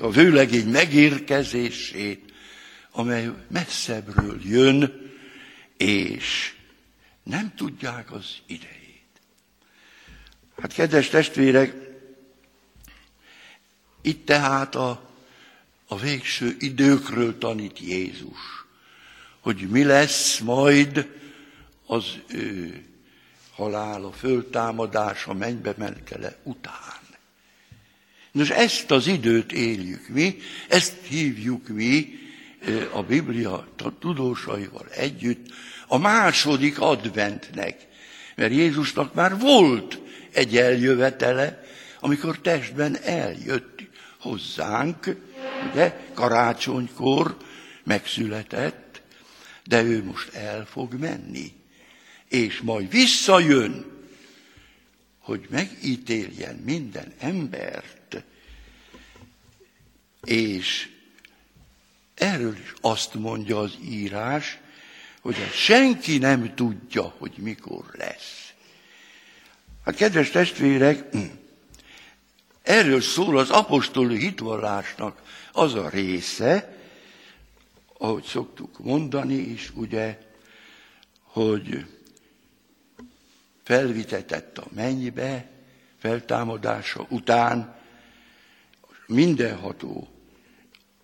a 0.00 0.10
vőlegény 0.10 0.68
megérkezését, 0.68 2.32
amely 2.90 3.30
messzebbről 3.48 4.40
jön, 4.44 5.10
és 5.76 6.54
nem 7.22 7.54
tudják 7.56 8.12
az 8.12 8.36
idejét. 8.46 8.82
Hát 10.60 10.72
kedves 10.72 11.08
testvérek, 11.08 11.74
itt 14.02 14.26
tehát 14.26 14.74
a, 14.74 15.10
a 15.86 15.98
végső 15.98 16.56
időkről 16.58 17.38
tanít 17.38 17.78
Jézus, 17.78 18.64
hogy 19.40 19.68
mi 19.70 19.84
lesz 19.84 20.38
majd 20.38 21.08
az 21.86 22.04
ő 22.26 22.84
halála, 23.54 24.12
föltámadása, 24.12 25.32
mennybe 25.32 25.74
mentele 25.76 26.36
után. 26.42 27.02
Nos, 28.32 28.50
ezt 28.50 28.90
az 28.90 29.06
időt 29.06 29.52
éljük 29.52 30.08
mi, 30.08 30.36
ezt 30.68 30.96
hívjuk 31.08 31.68
mi 31.68 32.18
a 32.92 33.02
Biblia 33.02 33.66
tudósaival 33.98 34.86
együtt 34.90 35.46
a 35.86 35.98
második 35.98 36.80
adventnek. 36.80 37.86
Mert 38.36 38.52
Jézusnak 38.52 39.14
már 39.14 39.38
volt 39.38 40.00
egy 40.32 40.56
eljövetele, 40.56 41.62
amikor 42.00 42.38
testben 42.38 42.96
eljött 43.02 43.80
hozzánk, 44.20 45.16
ugye, 45.70 46.00
karácsonykor 46.14 47.36
megszületett, 47.84 49.02
de 49.64 49.82
ő 49.82 50.04
most 50.04 50.34
el 50.34 50.66
fog 50.66 50.94
menni, 50.94 51.52
és 52.34 52.60
majd 52.60 52.90
visszajön, 52.90 53.92
hogy 55.18 55.46
megítéljen 55.50 56.54
minden 56.56 57.12
embert, 57.18 58.24
és 60.24 60.88
erről 62.14 62.56
is 62.56 62.72
azt 62.80 63.14
mondja 63.14 63.58
az 63.58 63.76
írás, 63.82 64.58
hogy 65.20 65.36
senki 65.52 66.18
nem 66.18 66.54
tudja, 66.54 67.02
hogy 67.02 67.32
mikor 67.36 67.84
lesz. 67.92 68.52
Hát 69.84 69.96
kedves 69.96 70.30
testvérek, 70.30 71.04
erről 72.62 73.00
szól 73.00 73.38
az 73.38 73.50
apostoli 73.50 74.18
hitvallásnak 74.18 75.22
az 75.52 75.74
a 75.74 75.88
része, 75.88 76.78
ahogy 77.98 78.24
szoktuk 78.24 78.78
mondani 78.78 79.34
is, 79.34 79.70
ugye, 79.74 80.18
hogy 81.22 81.86
felvitetett 83.64 84.58
a 84.58 84.66
mennybe, 84.74 85.50
feltámadása 85.98 87.06
után 87.08 87.76
mindenható 89.06 90.08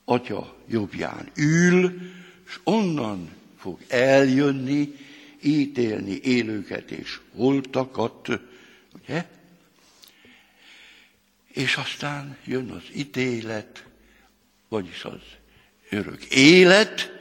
atya 0.05 0.57
jobbján 0.67 1.31
ül, 1.37 2.01
és 2.47 2.61
onnan 2.65 3.31
fog 3.57 3.81
eljönni, 3.89 4.95
ítélni 5.43 6.21
élőket 6.23 6.91
és 6.91 7.21
holtakat, 7.35 8.29
ugye? 9.03 9.27
És 11.47 11.77
aztán 11.77 12.37
jön 12.45 12.71
az 12.71 12.83
ítélet, 12.95 13.85
vagyis 14.69 15.05
az 15.05 15.21
örök 15.91 16.25
élet, 16.25 17.13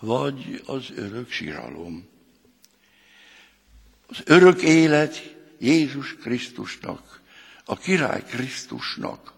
vagy 0.00 0.62
az 0.66 0.90
örök 0.94 1.30
síralom. 1.30 2.08
Az 4.10 4.22
örök 4.24 4.62
élet 4.62 5.36
Jézus 5.58 6.14
Krisztusnak, 6.14 7.20
a 7.64 7.76
király 7.76 8.24
Krisztusnak 8.24 9.32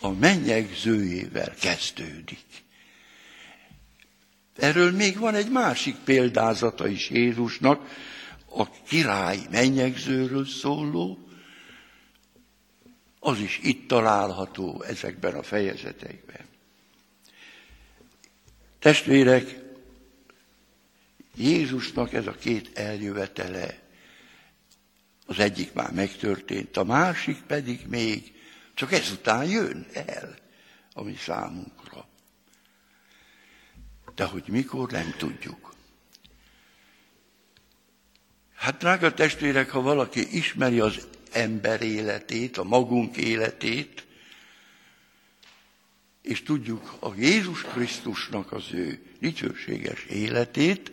a 0.00 0.10
mennyegzőjével 0.10 1.54
kezdődik. 1.60 2.46
Erről 4.56 4.92
még 4.92 5.18
van 5.18 5.34
egy 5.34 5.50
másik 5.50 5.96
példázata 5.96 6.88
is 6.88 7.10
Jézusnak, 7.10 7.88
a 8.50 8.70
király 8.82 9.38
mennyegzőről 9.50 10.46
szóló, 10.46 11.28
az 13.20 13.38
is 13.38 13.60
itt 13.62 13.88
található 13.88 14.82
ezekben 14.82 15.34
a 15.34 15.42
fejezetekben. 15.42 16.46
Testvérek, 18.78 19.67
Jézusnak 21.38 22.12
ez 22.12 22.26
a 22.26 22.32
két 22.32 22.78
eljövetele, 22.78 23.78
az 25.26 25.38
egyik 25.38 25.72
már 25.72 25.92
megtörtént, 25.92 26.76
a 26.76 26.84
másik 26.84 27.42
pedig 27.42 27.86
még 27.86 28.32
csak 28.74 28.92
ezután 28.92 29.44
jön 29.44 29.86
el 29.92 30.36
a 30.92 31.02
mi 31.02 31.14
számunkra. 31.16 32.08
De 34.14 34.24
hogy 34.24 34.44
mikor, 34.46 34.90
nem 34.90 35.14
tudjuk. 35.18 35.74
Hát 38.54 38.78
drága 38.78 39.14
testvérek, 39.14 39.70
ha 39.70 39.80
valaki 39.80 40.36
ismeri 40.36 40.80
az 40.80 41.06
ember 41.32 41.82
életét, 41.82 42.56
a 42.56 42.64
magunk 42.64 43.16
életét, 43.16 44.06
és 46.22 46.42
tudjuk 46.42 46.96
a 47.00 47.14
Jézus 47.14 47.62
Krisztusnak 47.62 48.52
az 48.52 48.72
ő 48.72 49.02
dicsőséges 49.20 50.04
életét, 50.04 50.92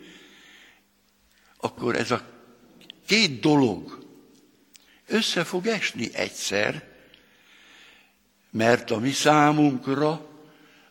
akkor 1.66 1.96
ez 1.96 2.10
a 2.10 2.26
két 3.06 3.40
dolog 3.40 4.04
össze 5.06 5.44
fog 5.44 5.66
esni 5.66 6.14
egyszer, 6.14 6.88
mert 8.50 8.90
a 8.90 8.98
mi 8.98 9.10
számunkra 9.10 10.30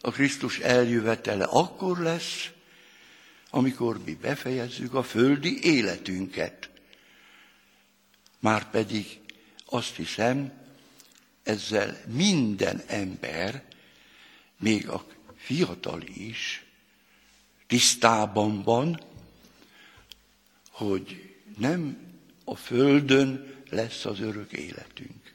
a 0.01 0.11
Krisztus 0.11 0.59
eljövetele 0.59 1.43
akkor 1.43 1.99
lesz, 1.99 2.49
amikor 3.49 4.03
mi 4.05 4.13
befejezzük 4.13 4.93
a 4.93 5.03
földi 5.03 5.63
életünket. 5.63 6.69
Márpedig 8.39 9.19
azt 9.65 9.95
hiszem, 9.95 10.53
ezzel 11.43 11.97
minden 12.07 12.83
ember, 12.87 13.63
még 14.59 14.89
a 14.89 15.05
fiatal 15.35 16.01
is 16.01 16.65
tisztában 17.67 18.61
van, 18.63 18.99
hogy 20.75 21.35
nem 21.57 21.97
a 22.43 22.55
földön 22.55 23.53
lesz 23.69 24.05
az 24.05 24.19
örök 24.19 24.51
életünk. 24.51 25.31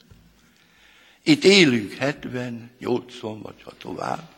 Itt 1.22 1.44
élünk 1.44 1.92
70, 1.92 2.70
80 2.78 3.42
vagy 3.42 3.62
ha 3.62 3.72
tovább, 3.78 4.34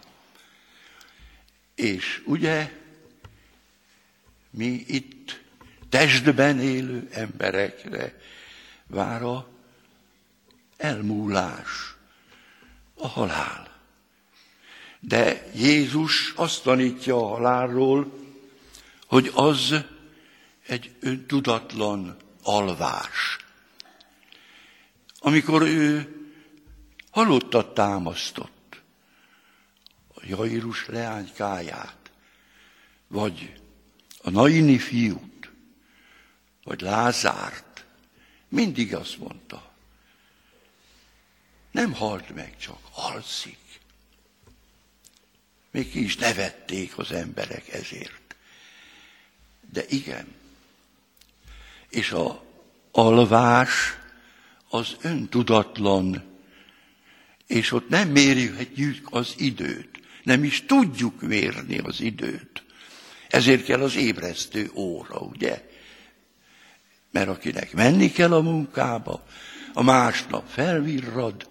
és 1.74 2.22
ugye 2.24 2.72
mi 4.50 4.84
itt 4.86 5.40
testben 5.88 6.60
élő 6.60 7.08
emberekre 7.12 8.20
vár 8.86 9.22
a 9.22 9.48
elmúlás, 10.76 11.94
a 12.94 13.06
halál. 13.06 13.80
De 15.00 15.50
Jézus 15.54 16.32
azt 16.36 16.62
tanítja 16.62 17.16
a 17.16 17.28
halálról, 17.28 18.18
hogy 19.06 19.30
az 19.34 19.84
egy 20.66 20.96
öntudatlan 21.00 22.16
alvás. 22.42 23.38
Amikor 25.18 25.62
ő 25.62 26.16
halottat 27.10 27.74
támasztott, 27.74 28.80
a 30.14 30.20
Jairus 30.26 30.86
leánykáját, 30.86 32.10
vagy 33.06 33.60
a 34.22 34.30
Naini 34.30 34.78
fiút, 34.78 35.50
vagy 36.64 36.80
Lázárt, 36.80 37.84
mindig 38.48 38.94
azt 38.94 39.18
mondta, 39.18 39.72
nem 41.70 41.92
halt 41.92 42.34
meg, 42.34 42.56
csak 42.58 42.78
alszik. 42.92 43.58
Még 45.70 45.90
ki 45.90 46.04
is 46.04 46.16
nevették 46.16 46.98
az 46.98 47.12
emberek 47.12 47.68
ezért. 47.68 48.36
De 49.70 49.84
igen, 49.88 50.34
és 51.92 52.10
a 52.10 52.44
alvás 52.90 53.70
az 54.68 54.96
öntudatlan, 55.02 56.22
és 57.46 57.72
ott 57.72 57.88
nem 57.88 58.08
mérjük 58.08 59.08
az 59.10 59.34
időt, 59.36 60.00
nem 60.22 60.44
is 60.44 60.64
tudjuk 60.66 61.20
mérni 61.20 61.78
az 61.78 62.00
időt. 62.00 62.62
Ezért 63.28 63.64
kell 63.64 63.80
az 63.80 63.96
ébresztő 63.96 64.70
óra, 64.74 65.18
ugye? 65.18 65.70
Mert 67.10 67.28
akinek 67.28 67.72
menni 67.72 68.12
kell 68.12 68.32
a 68.32 68.40
munkába, 68.40 69.26
a 69.72 69.82
másnap 69.82 70.48
felvirrad, 70.48 71.48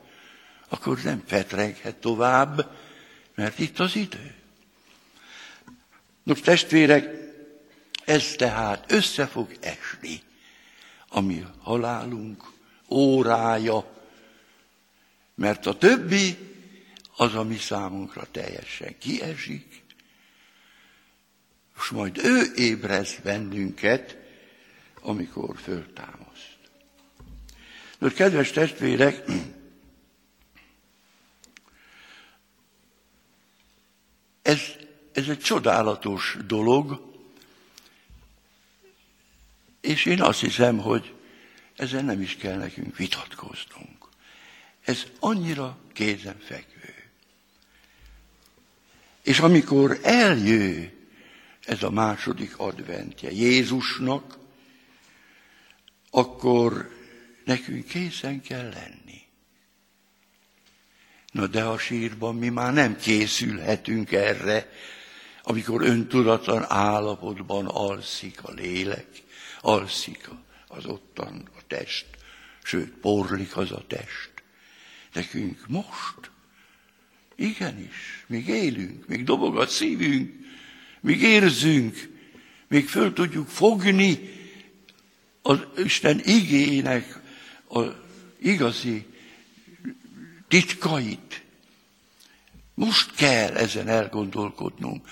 akkor 0.69 0.99
nem 1.03 1.23
fetreghet 1.25 1.95
tovább, 1.95 2.77
mert 3.35 3.59
itt 3.59 3.79
az 3.79 3.95
idő. 3.95 4.33
Nos, 6.23 6.39
testvérek, 6.39 7.09
ez 8.05 8.33
tehát 8.37 8.91
össze 8.91 9.27
fog 9.27 9.57
esni, 9.59 10.21
ami 11.13 11.45
halálunk 11.61 12.51
órája, 12.89 13.91
mert 15.35 15.65
a 15.65 15.77
többi 15.77 16.37
az, 17.15 17.35
ami 17.35 17.57
számunkra 17.57 18.27
teljesen 18.31 18.97
kiesik, 18.97 19.83
és 21.77 21.89
majd 21.89 22.17
ő 22.17 22.53
ébreszt 22.55 23.21
bennünket, 23.21 24.17
amikor 25.01 25.57
föltámaszt. 25.57 26.57
De 27.99 28.09
kedves 28.09 28.51
testvérek, 28.51 29.23
ez, 34.41 34.61
ez 35.11 35.27
egy 35.27 35.39
csodálatos 35.39 36.37
dolog, 36.45 37.10
és 39.81 40.05
én 40.05 40.21
azt 40.21 40.39
hiszem, 40.39 40.77
hogy 40.77 41.13
ezen 41.75 42.05
nem 42.05 42.21
is 42.21 42.35
kell 42.35 42.57
nekünk 42.57 42.97
vitatkoznunk. 42.97 44.07
Ez 44.81 45.03
annyira 45.19 45.77
kézenfekvő. 45.93 46.93
És 49.23 49.39
amikor 49.39 49.99
eljő 50.03 50.93
ez 51.65 51.83
a 51.83 51.89
második 51.89 52.57
adventje 52.57 53.31
Jézusnak, 53.31 54.37
akkor 56.09 56.89
nekünk 57.45 57.85
készen 57.85 58.41
kell 58.41 58.69
lenni. 58.69 59.21
Na 61.31 61.47
de 61.47 61.63
a 61.63 61.77
sírban 61.77 62.35
mi 62.35 62.49
már 62.49 62.73
nem 62.73 62.97
készülhetünk 62.97 64.11
erre, 64.11 64.71
amikor 65.43 65.81
öntudatlan 65.81 66.65
állapotban 66.67 67.65
alszik 67.65 68.43
a 68.43 68.51
lélek, 68.51 69.07
alszik 69.61 70.29
az 70.67 70.85
ottan 70.85 71.49
a 71.57 71.61
test, 71.67 72.05
sőt, 72.63 72.89
porlik 72.89 73.57
az 73.57 73.71
a 73.71 73.85
test. 73.87 74.31
Nekünk 75.13 75.67
most, 75.67 76.31
igenis, 77.35 78.23
még 78.27 78.47
élünk, 78.47 79.07
még 79.07 79.23
dobog 79.23 79.57
a 79.57 79.67
szívünk, 79.67 80.45
még 80.99 81.21
érzünk, 81.21 82.09
még 82.67 82.87
föl 82.87 83.13
tudjuk 83.13 83.47
fogni 83.47 84.19
az 85.41 85.59
Isten 85.77 86.21
igének 86.23 87.19
a 87.69 87.81
igazi 88.39 89.05
titkait. 90.47 91.43
Most 92.73 93.15
kell 93.15 93.55
ezen 93.55 93.87
elgondolkodnunk. 93.87 95.07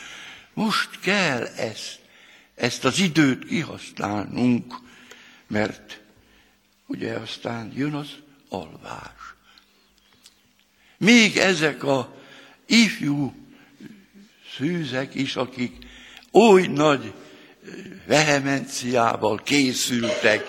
Most 0.53 0.99
kell 0.99 1.45
ezt, 1.45 1.98
ezt 2.59 2.85
az 2.85 2.99
időt 2.99 3.45
kihasználnunk, 3.45 4.75
mert 5.47 5.99
ugye 6.85 7.13
aztán 7.13 7.71
jön 7.75 7.93
az 7.93 8.09
alvás. 8.49 9.33
Még 10.97 11.37
ezek 11.37 11.83
a 11.83 12.15
ifjú 12.65 13.33
szűzek 14.57 15.15
is, 15.15 15.35
akik 15.35 15.85
oly 16.31 16.67
nagy 16.67 17.13
vehemenciával 18.05 19.37
készültek, 19.37 20.45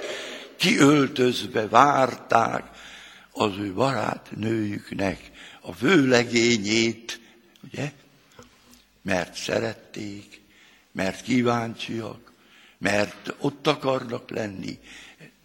kiöltözve 0.57 1.69
várták 1.69 2.65
az 3.31 3.57
ő 3.59 3.73
barátnőjüknek 3.73 5.31
a 5.61 5.75
vőlegényét, 5.75 7.21
ugye? 7.63 7.93
Mert 9.03 9.35
szerették, 9.35 10.40
mert 11.01 11.23
kíváncsiak, 11.23 12.33
mert 12.79 13.35
ott 13.39 13.67
akarnak 13.67 14.31
lenni, 14.31 14.79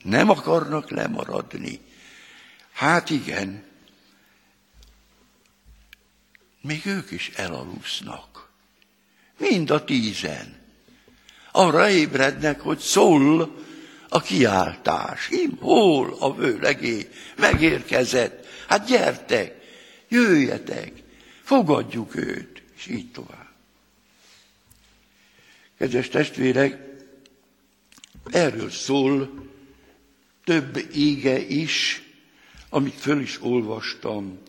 nem 0.04 0.30
akarnak 0.30 0.90
lemaradni. 0.90 1.80
Hát 2.72 3.10
igen, 3.10 3.64
még 6.62 6.86
ők 6.86 7.12
is 7.12 7.32
elalusznak. 7.36 8.50
Mind 9.38 9.70
a 9.70 9.84
tízen. 9.84 10.56
Arra 11.52 11.90
ébrednek, 11.90 12.60
hogy 12.60 12.80
szól 12.80 13.56
a 14.10 14.22
kiáltás. 14.22 15.28
Him, 15.28 15.58
hol 15.60 16.16
a 16.20 16.34
vőlegé? 16.34 17.10
Megérkezett. 17.38 18.46
Hát 18.68 18.88
gyertek, 18.88 19.56
jöjjetek, 20.08 20.92
fogadjuk 21.44 22.16
őt, 22.16 22.64
és 22.76 22.88
így 22.88 23.12
tovább. 23.12 23.45
Kedves 25.86 26.10
testvérek, 26.10 26.78
erről 28.32 28.70
szól 28.70 29.48
több 30.44 30.86
ége 30.94 31.40
is, 31.40 32.04
amit 32.70 32.94
föl 32.94 33.22
is 33.22 33.42
olvastam 33.42 34.40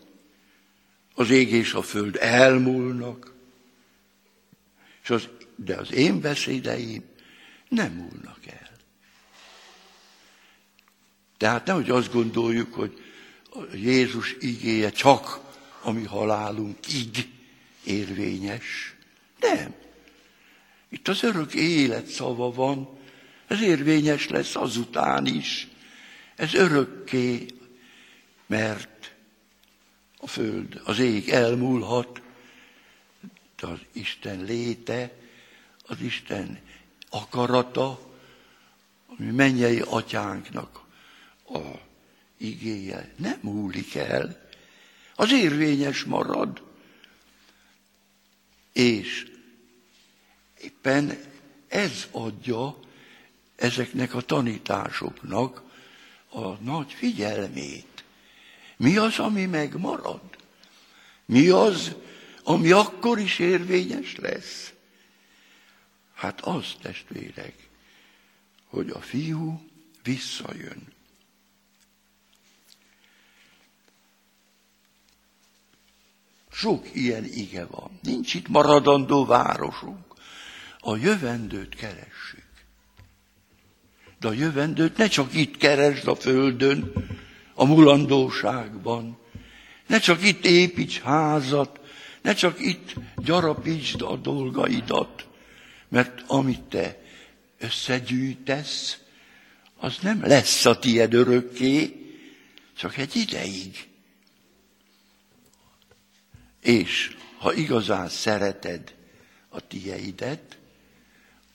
Az 1.13 1.29
ég 1.29 1.51
és 1.51 1.73
a 1.73 1.81
föld 1.81 2.15
elmúlnak, 2.15 3.33
és 5.03 5.09
az, 5.09 5.27
de 5.55 5.75
az 5.75 5.91
én 5.91 6.21
beszédeim 6.21 7.03
nem 7.69 7.91
múlnak 7.91 8.39
el. 8.47 8.71
Tehát 11.37 11.65
nehogy 11.65 11.89
azt 11.89 12.11
gondoljuk, 12.11 12.73
hogy 12.73 13.01
Jézus 13.73 14.35
igéje 14.39 14.91
csak 14.91 15.39
a 15.81 15.91
mi 15.91 16.03
halálunkig 16.03 17.29
érvényes. 17.83 18.95
Nem. 19.39 19.85
Itt 20.89 21.07
az 21.07 21.23
örök 21.23 21.53
élet 21.53 22.05
szava 22.07 22.51
van, 22.51 22.97
ez 23.47 23.61
érvényes 23.61 24.27
lesz 24.27 24.55
azután 24.55 25.25
is. 25.25 25.67
Ez 26.35 26.53
örökké, 26.53 27.45
mert 28.45 29.15
a 30.17 30.27
föld, 30.27 30.81
az 30.83 30.99
ég 30.99 31.29
elmúlhat, 31.29 32.21
de 33.59 33.67
az 33.67 33.79
Isten 33.91 34.43
léte, 34.43 35.11
az 35.83 36.01
Isten 36.01 36.59
akarata, 37.09 38.13
ami 39.05 39.31
mennyei 39.31 39.79
atyánknak 39.85 40.85
a 41.49 41.59
igéje 42.37 43.13
nem 43.15 43.39
múlik 43.41 43.95
el, 43.95 44.49
az 45.15 45.31
érvényes 45.31 46.03
marad. 46.03 46.61
És 48.73 49.36
éppen 50.61 51.19
ez 51.67 52.07
adja 52.11 52.79
ezeknek 53.55 54.13
a 54.13 54.21
tanításoknak 54.21 55.63
a 56.29 56.49
nagy 56.49 56.93
figyelmét. 56.93 58.03
Mi 58.77 58.97
az, 58.97 59.19
ami 59.19 59.45
megmarad? 59.45 60.21
Mi 61.25 61.47
az, 61.47 61.95
ami 62.43 62.71
akkor 62.71 63.19
is 63.19 63.39
érvényes 63.39 64.15
lesz? 64.15 64.73
Hát 66.13 66.41
az, 66.41 66.75
testvérek, 66.81 67.69
hogy 68.65 68.89
a 68.89 68.99
fiú 68.99 69.69
visszajön. 70.03 70.95
Sok 76.51 76.95
ilyen 76.95 77.25
ige 77.25 77.65
van. 77.65 77.99
Nincs 78.01 78.33
itt 78.33 78.47
maradandó 78.47 79.25
városunk. 79.25 80.06
A 80.87 80.95
jövendőt 80.95 81.75
keressük. 81.75 82.43
De 84.19 84.27
a 84.27 84.31
jövendőt 84.31 84.97
ne 84.97 85.07
csak 85.07 85.33
itt 85.33 85.57
keresd 85.57 86.07
a 86.07 86.15
földön, 86.15 86.93
a 87.53 87.65
mulandóságban. 87.65 89.17
Ne 89.87 89.99
csak 89.99 90.23
itt 90.23 90.45
építs 90.45 90.99
házat, 90.99 91.79
ne 92.21 92.33
csak 92.33 92.59
itt 92.59 92.93
gyarapítsd 93.15 94.01
a 94.01 94.15
dolgaidat, 94.15 95.27
mert 95.87 96.23
amit 96.27 96.61
te 96.61 97.01
összegyűjtesz, 97.59 98.97
az 99.77 99.97
nem 100.01 100.21
lesz 100.21 100.65
a 100.65 100.79
tied 100.79 101.13
örökké, 101.13 101.95
csak 102.77 102.97
egy 102.97 103.15
ideig. 103.15 103.87
És 106.61 107.15
ha 107.37 107.53
igazán 107.53 108.09
szereted 108.09 108.95
a 109.49 109.67
tieidet, 109.67 110.56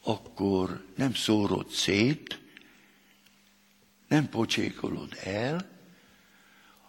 akkor 0.03 0.85
nem 0.97 1.15
szórod 1.15 1.71
szét, 1.71 2.41
nem 4.09 4.29
pocsékolod 4.29 5.17
el, 5.25 5.71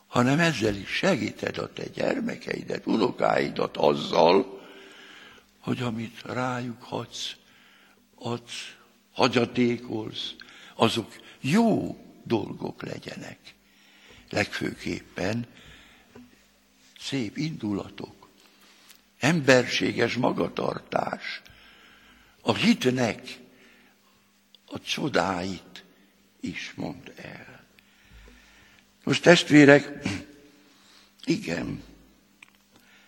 hanem 0.07 0.39
ezzel 0.39 0.75
is 0.75 0.89
segíted 0.89 1.57
a 1.57 1.73
te 1.73 1.87
gyermekeidet, 1.87 2.85
unokáidat 2.85 3.77
azzal, 3.77 4.61
hogy 5.59 5.81
amit 5.81 6.21
rájuk 6.21 6.83
hadsz, 6.83 7.35
adsz, 8.15 8.75
hagyatékolsz, 9.11 10.35
azok 10.75 11.15
jó 11.39 11.97
dolgok 12.23 12.83
legyenek. 12.83 13.55
Legfőképpen 14.29 15.47
szép 16.99 17.37
indulatok, 17.37 18.29
emberséges 19.19 20.15
magatartás, 20.15 21.41
a 22.45 22.55
hitnek 22.55 23.39
a 24.65 24.79
csodáit 24.79 25.83
is 26.39 26.73
mond 26.75 27.13
el. 27.15 27.65
Most 29.03 29.21
testvérek, 29.21 30.07
igen, 31.25 31.83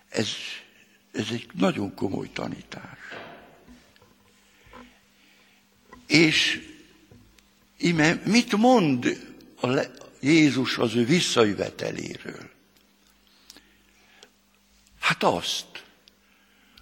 ez, 0.08 0.28
ez 1.12 1.26
egy 1.30 1.48
nagyon 1.52 1.94
komoly 1.94 2.30
tanítás. 2.32 2.98
És 6.06 6.68
ime, 7.76 8.20
mit 8.24 8.56
mond 8.56 9.24
a 9.60 9.80
Jézus 10.20 10.78
az 10.78 10.94
ő 10.94 11.04
visszajöveteléről? 11.04 12.50
Hát 15.00 15.22
azt, 15.22 15.84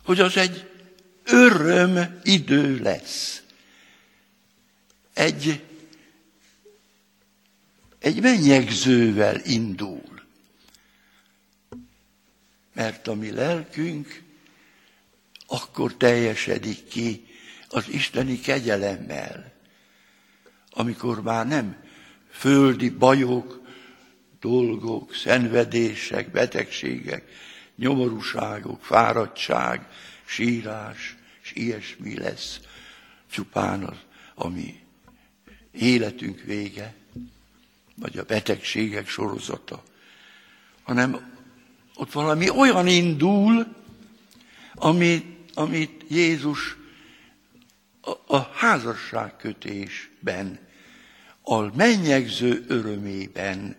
hogy 0.05 0.21
az 0.21 0.37
egy 0.37 0.74
öröm 1.25 2.21
idő 2.23 2.79
lesz. 2.79 3.43
Egy, 5.13 5.63
egy 7.99 8.21
mennyegzővel 8.21 9.41
indul. 9.45 10.23
Mert 12.73 13.09
a 13.09 13.15
mi 13.15 13.31
lelkünk 13.31 14.23
akkor 15.47 15.95
teljesedik 15.95 16.89
ki 16.89 17.27
az 17.69 17.89
isteni 17.89 18.41
kegyelemmel, 18.41 19.53
amikor 20.71 21.23
már 21.23 21.47
nem 21.47 21.77
földi 22.31 22.89
bajok, 22.91 23.61
dolgok, 24.41 25.15
szenvedések, 25.15 26.31
betegségek, 26.31 27.31
nyomorúságok, 27.77 28.85
fáradtság, 28.85 29.87
sírás, 30.25 31.14
ilyesmi 31.55 32.19
lesz 32.19 32.61
csupán 33.31 33.85
az, 33.85 33.97
ami 34.35 34.81
életünk 35.73 36.41
vége, 36.41 36.95
vagy 37.95 38.19
a 38.19 38.25
betegségek 38.25 39.09
sorozata, 39.09 39.83
hanem 40.83 41.33
ott 41.95 42.13
valami 42.13 42.51
olyan 42.51 42.87
indul, 42.87 43.75
amit, 44.75 45.51
amit 45.55 46.05
Jézus 46.09 46.77
a, 48.01 48.37
a 48.37 48.51
házasságkötésben, 48.53 50.59
a 51.43 51.77
mennyegző 51.77 52.65
örömében 52.69 53.77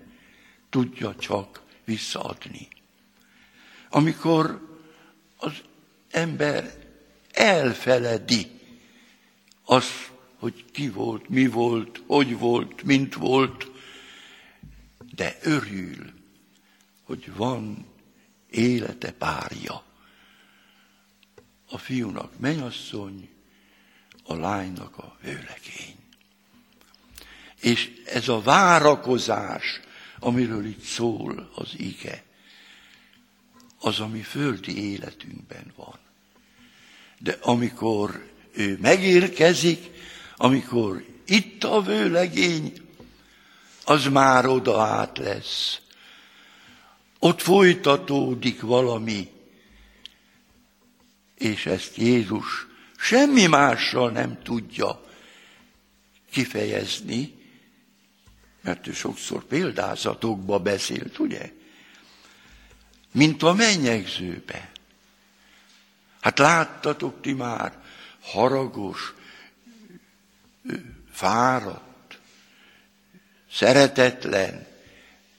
tudja 0.70 1.16
csak 1.16 1.62
visszaadni. 1.84 2.68
Amikor 3.90 4.68
az 5.38 5.54
ember 6.12 6.85
elfeledi 7.36 8.52
az, 9.64 9.86
hogy 10.38 10.66
ki 10.72 10.90
volt, 10.90 11.30
mi 11.30 11.48
volt, 11.48 12.02
hogy 12.08 12.38
volt, 12.38 12.84
mint 12.84 13.14
volt, 13.14 13.72
de 15.16 15.38
örül, 15.42 16.14
hogy 17.04 17.36
van 17.36 17.86
élete 18.50 19.12
párja. 19.12 19.84
A 21.70 21.78
fiúnak 21.78 22.40
menyasszony, 22.40 23.30
a 24.24 24.36
lánynak 24.36 24.98
a 24.98 25.18
vőlegény. 25.22 25.96
És 27.60 28.02
ez 28.06 28.28
a 28.28 28.42
várakozás, 28.42 29.80
amiről 30.20 30.66
itt 30.66 30.84
szól 30.84 31.52
az 31.56 31.74
ige, 31.78 32.24
az, 33.80 34.00
ami 34.00 34.22
földi 34.22 34.92
életünkben 34.92 35.74
van. 35.76 36.05
De 37.26 37.38
amikor 37.42 38.26
ő 38.52 38.78
megérkezik, 38.82 39.92
amikor 40.36 41.06
itt 41.26 41.64
a 41.64 41.82
vőlegény, 41.82 42.74
az 43.86 44.06
már 44.06 44.46
oda 44.46 44.82
át 44.82 45.18
lesz. 45.18 45.80
Ott 47.20 47.42
folytatódik 47.42 48.62
valami, 48.62 49.30
és 51.38 51.66
ezt 51.66 51.96
Jézus 51.96 52.68
semmi 52.98 53.46
mással 53.46 54.12
nem 54.12 54.42
tudja 54.44 55.04
kifejezni, 56.32 57.34
mert 58.62 58.88
ő 58.88 58.94
sokszor 58.94 59.44
példázatokba 59.44 60.60
beszélt, 60.60 61.20
ugye? 61.20 61.52
mint 63.12 63.44
a 63.44 63.54
mennyegzőbe. 63.54 64.74
Hát 66.26 66.38
láttatok 66.38 67.22
ti 67.22 67.34
már 67.34 67.82
haragos, 68.22 69.14
fáradt, 71.12 72.20
szeretetlen 73.52 74.68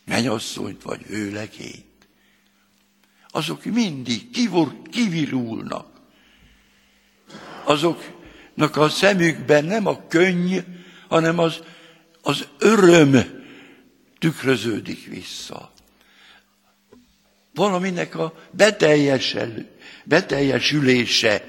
mennyasszonyt 0.05 0.83
vagy 0.83 1.07
vőlegényt. 1.07 2.09
azok 3.31 3.65
mindig 3.65 4.31
kivor, 4.31 4.83
kivirulnak. 4.91 6.01
Azoknak 7.65 8.77
a 8.77 8.89
szemükben 8.89 9.65
nem 9.65 9.87
a 9.87 10.07
könny, 10.07 10.59
hanem 11.09 11.39
az, 11.39 11.63
az 12.23 12.49
öröm 12.59 13.45
tükröződik 14.19 15.07
vissza. 15.07 15.73
Valaminek 17.55 18.15
a 18.15 18.35
beteljesülése 20.05 21.45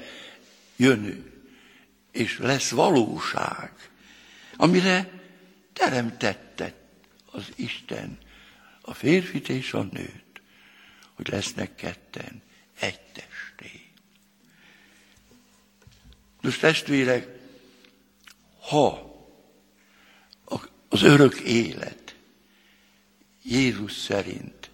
jön, 0.76 1.32
és 2.12 2.38
lesz 2.38 2.70
valóság, 2.70 3.72
amire 4.56 5.10
teremtette 5.72 6.74
az 7.26 7.44
Isten 7.56 8.18
a 8.80 8.94
férfit 8.94 9.48
és 9.48 9.72
a 9.72 9.88
nőt, 9.92 10.40
hogy 11.14 11.28
lesznek 11.28 11.74
ketten 11.74 12.42
egy 12.80 13.00
testé. 13.00 13.90
Most 16.40 16.60
testvérek, 16.60 17.26
ha 18.60 19.16
az 20.88 21.02
örök 21.02 21.38
élet 21.40 22.14
Jézus 23.42 23.92
szerint 23.92 24.70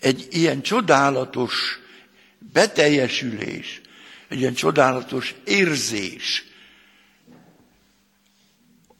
egy 0.00 0.26
ilyen 0.30 0.62
csodálatos 0.62 1.78
beteljesülés, 2.54 3.80
egy 4.28 4.38
ilyen 4.38 4.54
csodálatos 4.54 5.34
érzés, 5.44 6.44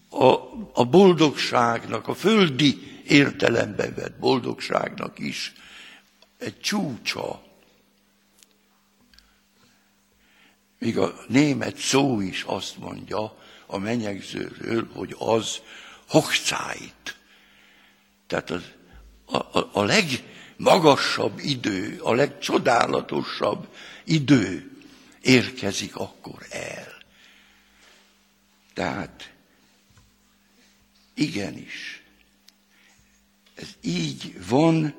a, 0.09 0.35
a 0.73 0.85
boldogságnak, 0.85 2.09
a 2.09 2.15
földi 2.15 3.01
értelembe 3.07 3.91
vett 3.91 4.19
boldogságnak 4.19 5.19
is 5.19 5.53
egy 6.39 6.61
csúcsa. 6.61 7.43
Míg 10.79 10.99
a 10.99 11.15
német 11.29 11.77
szó 11.77 12.21
is 12.21 12.43
azt 12.43 12.79
mondja 12.79 13.39
a 13.67 13.79
menyegzőről, 13.79 14.91
hogy 14.93 15.15
az 15.19 15.61
Hochzeit. 16.09 17.17
Tehát 18.27 18.51
az, 18.51 18.63
a, 19.25 19.37
a, 19.37 19.71
a 19.73 19.83
legmagasabb 20.57 21.39
idő, 21.39 21.99
a 22.03 22.15
legcsodálatosabb 22.15 23.69
idő 24.05 24.71
érkezik 25.21 25.97
akkor 25.97 26.47
el. 26.51 27.03
Tehát 28.75 29.33
igenis, 31.15 32.03
ez 33.55 33.69
így 33.81 34.47
van, 34.47 34.95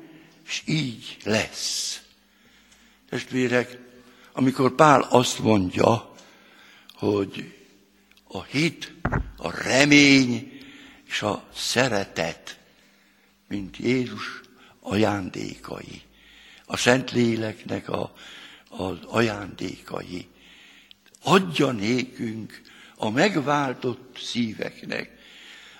és 0.45 0.61
így 0.65 1.17
lesz. 1.23 2.01
Testvérek, 3.09 3.77
amikor 4.31 4.75
Pál 4.75 5.01
azt 5.01 5.39
mondja, 5.39 6.15
hogy 6.93 7.55
a 8.23 8.43
hit, 8.43 8.93
a 9.37 9.63
remény 9.63 10.61
és 11.07 11.21
a 11.21 11.47
szeretet, 11.53 12.59
mint 13.47 13.77
Jézus 13.77 14.41
ajándékai, 14.85 16.01
a 16.65 16.77
Szentléleknek 16.77 17.89
a, 17.89 18.13
az 18.69 18.97
ajándékai, 19.05 20.27
adja 21.23 21.71
nékünk 21.71 22.61
a 22.95 23.09
megváltott 23.09 24.17
szíveknek, 24.17 25.11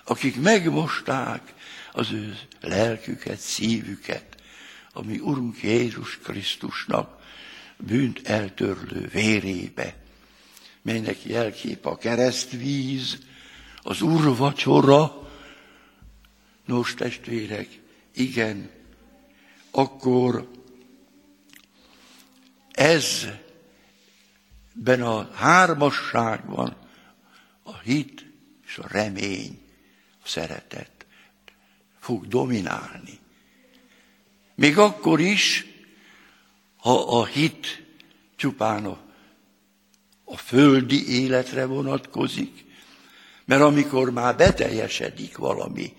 akik 0.04 0.40
megmosták 0.40 1.54
az 1.92 2.12
ő 2.12 2.38
lelküket, 2.60 3.38
szívüket, 3.38 4.36
ami 4.92 5.18
Urunk 5.18 5.62
Jézus 5.62 6.18
Krisztusnak 6.18 7.22
bűnt 7.76 8.28
eltörlő 8.28 9.08
vérébe, 9.12 9.96
melynek 10.82 11.24
jelkép 11.24 11.86
a 11.86 11.96
keresztvíz, 11.96 13.18
az 13.82 14.00
urvacsora. 14.00 15.30
Nos, 16.64 16.94
testvérek, 16.94 17.68
igen, 18.14 18.70
akkor 19.76 20.50
ez 22.70 23.26
ben 24.72 25.02
a 25.02 25.30
hármasságban 25.32 26.76
a 27.62 27.78
hit 27.78 28.26
és 28.66 28.78
a 28.78 28.86
remény, 28.88 29.60
a 30.22 30.28
szeretet 30.28 31.06
fog 31.98 32.26
dominálni. 32.26 33.18
Még 34.54 34.78
akkor 34.78 35.20
is, 35.20 35.66
ha 36.76 37.20
a 37.20 37.24
hit 37.24 37.84
csupán 38.36 38.84
a, 38.84 38.98
a 40.24 40.36
földi 40.36 41.22
életre 41.22 41.66
vonatkozik, 41.66 42.64
mert 43.44 43.62
amikor 43.62 44.10
már 44.10 44.36
beteljesedik 44.36 45.36
valami, 45.36 45.96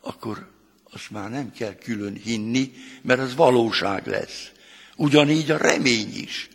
akkor 0.00 0.50
azt 0.92 1.10
már 1.10 1.30
nem 1.30 1.52
kell 1.52 1.74
külön 1.74 2.14
hinni, 2.14 2.72
mert 3.02 3.20
az 3.20 3.34
valóság 3.34 4.06
lesz. 4.06 4.50
Ugyanígy 4.96 5.50
a 5.50 5.56
remény 5.56 6.16
is. 6.16 6.48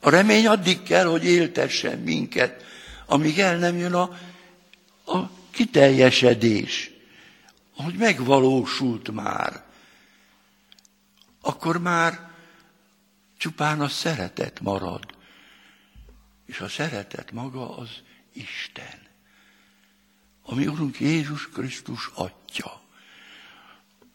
A 0.00 0.10
remény 0.10 0.46
addig 0.46 0.82
kell, 0.82 1.04
hogy 1.04 1.24
éltessen 1.24 1.98
minket, 1.98 2.64
amíg 3.06 3.38
el 3.38 3.58
nem 3.58 3.76
jön 3.76 3.94
a, 3.94 4.18
a 5.04 5.30
kiteljesedés 5.50 6.90
hogy 7.82 7.94
megvalósult 7.94 9.10
már, 9.10 9.64
akkor 11.40 11.80
már 11.80 12.30
csupán 13.36 13.80
a 13.80 13.88
szeretet 13.88 14.60
marad. 14.60 15.04
És 16.46 16.60
a 16.60 16.68
szeretet 16.68 17.30
maga 17.32 17.76
az 17.76 17.90
Isten, 18.32 19.08
ami 20.42 20.66
Urunk 20.66 21.00
Jézus 21.00 21.48
Krisztus 21.48 22.10
atya. 22.14 22.79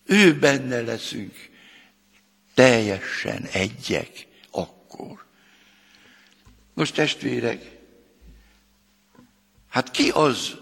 Ő 0.06 0.40
benne 0.40 0.82
leszünk 0.82 1.50
teljesen 2.54 3.44
egyek 3.44 4.28
akkor. 4.52 5.26
Most 6.74 6.96
testvérek, 6.96 7.72
hát 9.70 9.92
ki 9.92 10.10
az 10.10 10.56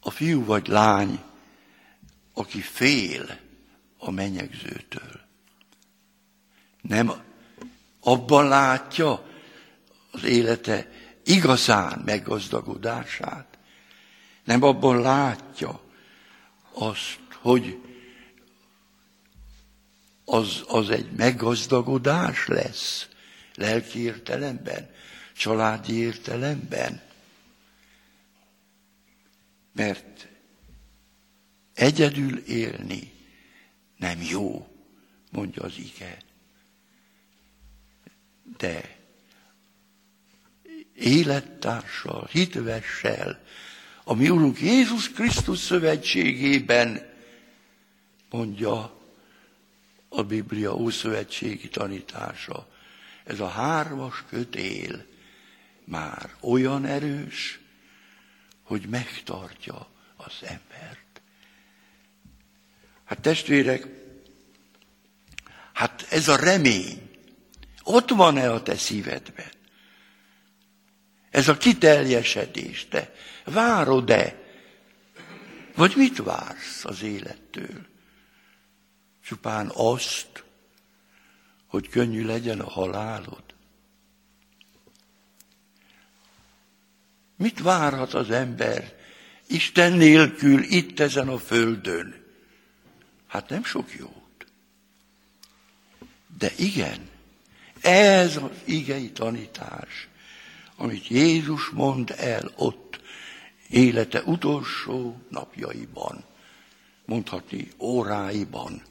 a 0.00 0.10
fiú 0.10 0.44
vagy 0.44 0.66
lány, 0.66 1.22
aki 2.32 2.60
fél 2.60 3.38
a 3.98 4.10
menyegzőtől. 4.10 5.20
Nem 6.80 7.12
abban 8.00 8.48
látja 8.48 9.28
az 10.10 10.24
élete 10.24 10.90
igazán 11.24 12.02
meggazdagodását. 12.04 13.58
Nem 14.44 14.62
abban 14.62 15.00
látja 15.00 15.80
azt, 16.72 17.18
hogy 17.40 17.78
az, 20.24 20.62
az 20.66 20.90
egy 20.90 21.12
meggazdagodás 21.12 22.46
lesz 22.46 23.08
lelki 23.54 23.98
értelemben, 23.98 24.90
családi 25.36 25.94
értelemben. 25.94 27.02
Mert 29.72 30.28
Egyedül 31.74 32.38
élni 32.38 33.12
nem 33.96 34.22
jó, 34.22 34.68
mondja 35.30 35.62
az 35.62 35.78
ige. 35.78 36.18
De 38.58 38.98
élettársal, 40.94 42.28
hitvessel, 42.32 43.44
a 44.04 44.14
mi 44.14 44.30
Urunk 44.30 44.60
Jézus 44.60 45.10
Krisztus 45.10 45.58
szövetségében, 45.58 47.12
mondja 48.30 49.00
a 50.14 50.22
Biblia 50.22 50.74
ószövetségi 50.74 51.68
tanítása, 51.68 52.68
ez 53.24 53.40
a 53.40 53.48
hármas 53.48 54.24
kötél 54.28 55.04
már 55.84 56.30
olyan 56.40 56.84
erős, 56.84 57.60
hogy 58.62 58.86
megtartja 58.86 59.88
az 60.16 60.34
ember. 60.40 60.98
Hát 63.04 63.20
testvérek, 63.20 63.86
hát 65.72 66.06
ez 66.10 66.28
a 66.28 66.36
remény 66.36 67.10
ott 67.82 68.10
van-e 68.10 68.52
a 68.52 68.62
te 68.62 68.76
szívedben? 68.76 69.52
Ez 71.30 71.48
a 71.48 71.56
kiteljesedés, 71.56 72.86
te 72.88 73.14
várod-e? 73.44 74.42
Vagy 75.74 75.92
mit 75.96 76.18
vársz 76.18 76.84
az 76.84 77.02
élettől? 77.02 77.92
Csupán 79.24 79.70
azt, 79.74 80.44
hogy 81.66 81.88
könnyű 81.88 82.24
legyen 82.24 82.60
a 82.60 82.70
halálod? 82.70 83.42
Mit 87.36 87.60
várhat 87.60 88.14
az 88.14 88.30
ember 88.30 89.02
Isten 89.46 89.92
nélkül 89.92 90.62
itt 90.62 91.00
ezen 91.00 91.28
a 91.28 91.38
földön? 91.38 92.24
Hát 93.26 93.48
nem 93.48 93.64
sok 93.64 93.92
jót. 93.92 94.46
De 96.38 96.52
igen, 96.56 97.08
ez 97.80 98.36
az 98.36 98.50
igei 98.64 99.10
tanítás, 99.10 100.08
amit 100.76 101.06
Jézus 101.06 101.68
mond 101.68 102.14
el 102.16 102.50
ott 102.56 103.00
élete 103.68 104.22
utolsó 104.22 105.20
napjaiban, 105.28 106.24
mondhatni 107.04 107.68
óráiban. 107.78 108.82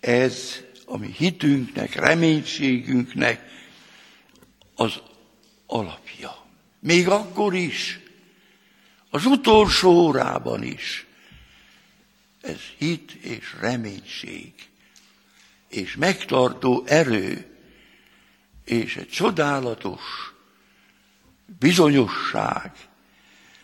Ez 0.00 0.60
a 0.86 0.96
mi 0.96 1.12
hitünknek, 1.16 1.94
reménységünknek 1.94 3.50
az 4.74 5.00
alapja. 5.66 6.46
Még 6.78 7.08
akkor 7.08 7.54
is, 7.54 8.00
az 9.10 9.24
utolsó 9.24 9.90
órában 9.90 10.62
is. 10.62 11.06
Ez 12.40 12.60
hit 12.78 13.12
és 13.12 13.56
reménység, 13.60 14.52
és 15.68 15.96
megtartó 15.96 16.84
erő, 16.86 17.46
és 18.64 18.96
egy 18.96 19.08
csodálatos 19.08 20.00
bizonyosság, 21.58 22.72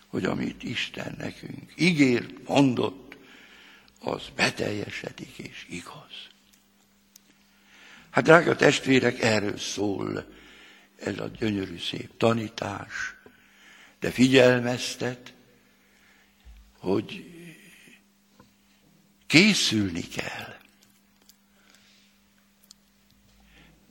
hogy 0.06 0.24
amit 0.24 0.62
Isten 0.62 1.14
nekünk 1.18 1.72
ígért, 1.76 2.48
mondott, 2.48 3.05
az 4.00 4.22
beteljesedik 4.36 5.38
és 5.38 5.66
igaz. 5.68 6.26
Hát 8.10 8.24
drága 8.24 8.56
testvérek, 8.56 9.20
erről 9.20 9.58
szól 9.58 10.26
ez 10.96 11.18
a 11.18 11.30
gyönyörű 11.38 11.78
szép 11.78 12.10
tanítás, 12.16 13.14
de 14.00 14.10
figyelmeztet, 14.10 15.34
hogy 16.78 17.34
készülni 19.26 20.08
kell. 20.08 20.54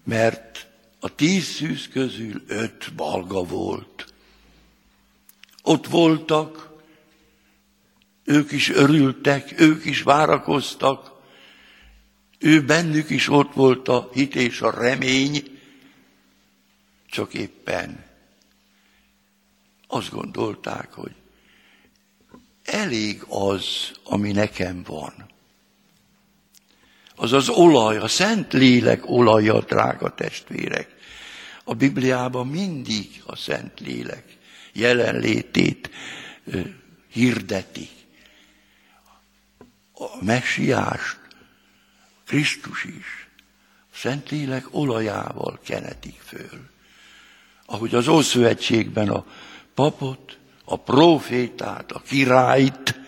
Mert 0.03 0.67
a 0.99 1.15
tíz 1.15 1.45
szűz 1.45 1.87
közül 1.87 2.43
öt 2.47 2.93
balga 2.95 3.43
volt. 3.43 4.13
Ott 5.61 5.87
voltak, 5.87 6.74
ők 8.25 8.51
is 8.51 8.69
örültek, 8.69 9.59
ők 9.59 9.85
is 9.85 10.01
várakoztak, 10.01 11.11
ő 12.39 12.61
bennük 12.61 13.09
is 13.09 13.29
ott 13.29 13.53
volt 13.53 13.87
a 13.87 14.09
hit 14.13 14.35
és 14.35 14.61
a 14.61 14.71
remény, 14.71 15.59
csak 17.09 17.33
éppen 17.33 18.03
azt 19.87 20.11
gondolták, 20.11 20.93
hogy 20.93 21.15
elég 22.63 23.23
az, 23.29 23.91
ami 24.03 24.31
nekem 24.31 24.83
van. 24.83 25.13
Az 27.15 27.33
az 27.33 27.49
olaj, 27.49 27.97
a 27.97 28.07
Szent 28.07 28.53
Lélek 28.53 29.09
olaja, 29.09 29.59
drága 29.59 30.13
testvérek. 30.13 30.95
A 31.63 31.73
Bibliában 31.73 32.47
mindig 32.47 33.21
a 33.25 33.35
Szent 33.35 33.79
Lélek 33.79 34.37
jelenlétét 34.73 35.89
hirdeti. 37.11 37.89
A 39.97 40.23
messiást, 40.23 41.17
Krisztus 42.25 42.83
is, 42.83 43.29
Szentlélek 43.93 44.65
olajával 44.71 45.59
kenetik 45.63 46.21
föl. 46.25 46.69
Ahogy 47.65 47.95
az 47.95 48.07
Ószövetségben 48.07 49.09
a 49.09 49.25
papot, 49.73 50.37
a 50.65 50.75
profétát, 50.77 51.91
a 51.91 51.99
királyt, 51.99 52.99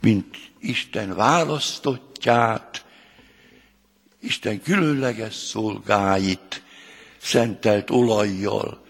mint 0.00 0.36
Isten 0.58 1.14
választottját, 1.14 2.84
Isten 4.20 4.62
különleges 4.62 5.34
szolgáit 5.34 6.62
szentelt 7.18 7.90
olajjal 7.90 8.86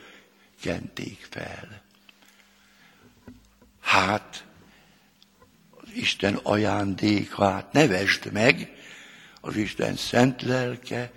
kenték 0.60 1.26
fel. 1.30 1.82
Hát, 3.80 4.44
Isten 5.98 6.34
ajándékát. 6.34 7.72
Nevesd 7.72 8.32
meg, 8.32 8.72
az 9.40 9.56
Isten 9.56 9.96
szent 9.96 10.42
lelke, 10.42 11.12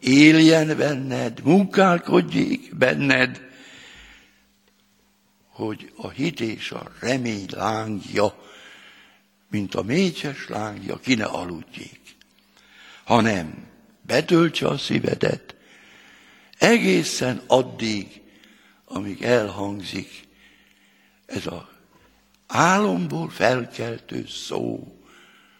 éljen 0.00 0.76
benned, 0.76 1.42
munkálkodjék 1.42 2.76
benned, 2.76 3.40
hogy 5.48 5.92
a 5.96 6.08
hit 6.08 6.40
és 6.40 6.70
a 6.70 6.92
remény 7.00 7.46
lángja, 7.50 8.44
mint 9.50 9.74
a 9.74 9.82
mécses 9.82 10.48
lángja, 10.48 10.98
ki 10.98 11.14
ne 11.14 11.24
aludjék, 11.24 12.00
hanem 13.04 13.66
betöltse 14.02 14.68
a 14.68 14.78
szívedet 14.78 15.56
egészen 16.58 17.42
addig, 17.46 18.20
amíg 18.84 19.22
elhangzik 19.22 20.24
ez 21.26 21.46
a 21.46 21.75
álomból 22.46 23.30
felkeltő 23.30 24.26
szó, 24.26 24.96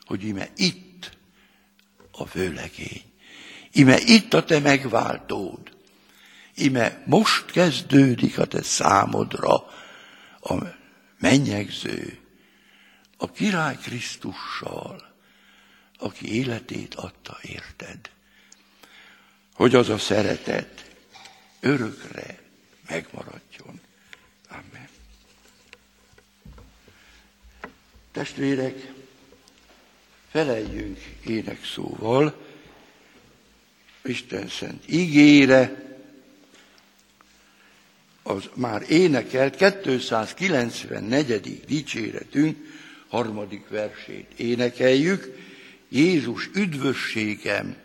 hogy 0.04 0.24
ime 0.24 0.48
itt 0.56 1.16
a 2.12 2.24
vőlegény, 2.24 3.02
ime 3.72 3.98
itt 4.00 4.34
a 4.34 4.44
te 4.44 4.58
megváltód, 4.58 5.76
ime 6.54 7.02
most 7.06 7.50
kezdődik 7.50 8.38
a 8.38 8.44
te 8.44 8.62
számodra 8.62 9.54
a 10.40 10.54
mennyegző, 11.18 12.18
a 13.16 13.30
király 13.30 13.76
Krisztussal, 13.76 15.14
aki 15.98 16.34
életét 16.34 16.94
adta 16.94 17.38
érted, 17.42 18.10
hogy 19.54 19.74
az 19.74 19.88
a 19.88 19.98
szeretet 19.98 20.90
örökre 21.60 22.38
megmaradjon. 22.88 23.80
Testvérek, 28.16 28.92
feleljünk 30.30 30.98
énekszóval 31.26 32.46
Isten 34.04 34.48
szent 34.48 34.82
ígére, 34.86 35.84
az 38.22 38.50
már 38.54 38.82
énekelt 38.88 39.56
294. 39.56 41.60
dicséretünk 41.66 42.56
harmadik 43.08 43.68
versét 43.68 44.32
énekeljük. 44.36 45.38
Jézus 45.88 46.50
üdvösségem, 46.54 47.76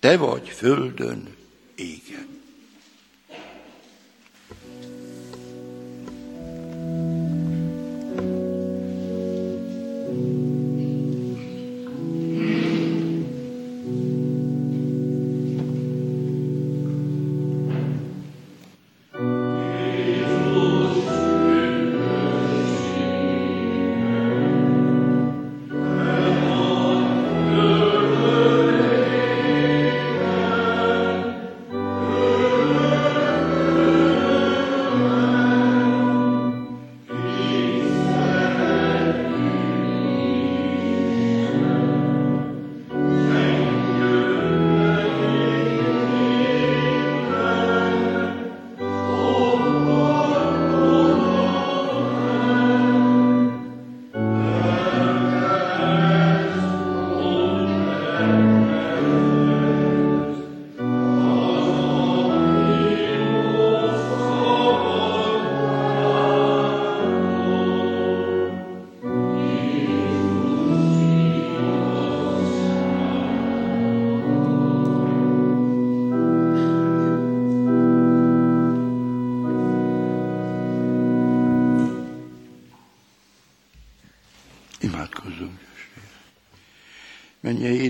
te 0.00 0.16
vagy 0.16 0.48
földön 0.48 1.36
égen. 1.74 2.45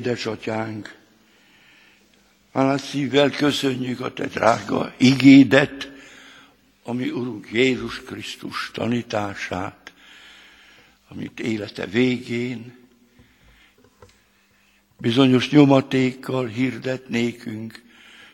Édesatyánk, 0.06 0.98
hálás 2.52 2.80
szívvel 2.80 3.30
köszönjük 3.30 4.00
a 4.00 4.12
te 4.12 4.26
drága 4.26 4.94
igédet, 4.96 5.92
ami 6.82 7.10
Urunk 7.10 7.48
Jézus 7.52 8.02
Krisztus 8.02 8.70
tanítását, 8.72 9.92
amit 11.08 11.40
élete 11.40 11.86
végén 11.86 12.76
bizonyos 14.98 15.50
nyomatékkal 15.50 16.46
hirdet 16.46 17.08
nékünk, 17.08 17.82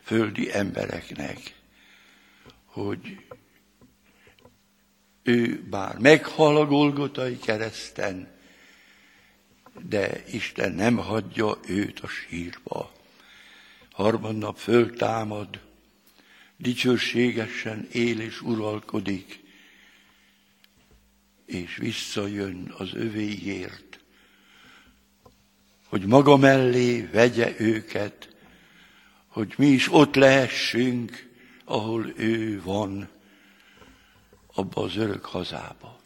földi 0.02 0.52
embereknek, 0.52 1.54
hogy 2.64 3.16
ő 5.22 5.62
bár 5.70 5.98
meghal 5.98 6.56
a 6.56 6.66
Golgotai 6.66 7.38
kereszten, 7.38 8.28
de 9.80 10.24
Isten 10.32 10.72
nem 10.72 10.96
hagyja 10.96 11.58
őt 11.66 12.00
a 12.00 12.06
sírba. 12.06 12.92
Harmadnap 13.92 14.56
föltámad, 14.56 15.60
dicsőségesen 16.56 17.88
él 17.92 18.20
és 18.20 18.40
uralkodik, 18.40 19.40
és 21.46 21.76
visszajön 21.76 22.74
az 22.78 22.94
övéért, 22.94 24.00
hogy 25.86 26.06
maga 26.06 26.36
mellé 26.36 27.00
vegye 27.00 27.54
őket, 27.58 28.36
hogy 29.26 29.54
mi 29.56 29.66
is 29.66 29.92
ott 29.92 30.14
lehessünk, 30.14 31.30
ahol 31.64 32.12
ő 32.16 32.62
van, 32.62 33.08
abba 34.54 34.82
az 34.82 34.96
örök 34.96 35.24
hazába. 35.24 36.01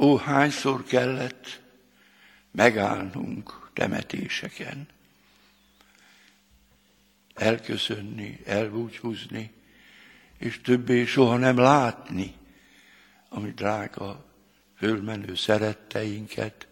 Ó, 0.00 0.16
hányszor 0.16 0.84
kellett 0.84 1.60
megállnunk 2.50 3.70
temetéseken, 3.72 4.88
elköszönni, 7.34 8.40
elbúcsúzni, 8.44 9.52
és 10.38 10.60
többé 10.60 11.04
soha 11.04 11.36
nem 11.36 11.56
látni, 11.56 12.34
ami 13.28 13.50
drága, 13.50 14.24
fölmenő 14.76 15.34
szeretteinket, 15.34 16.66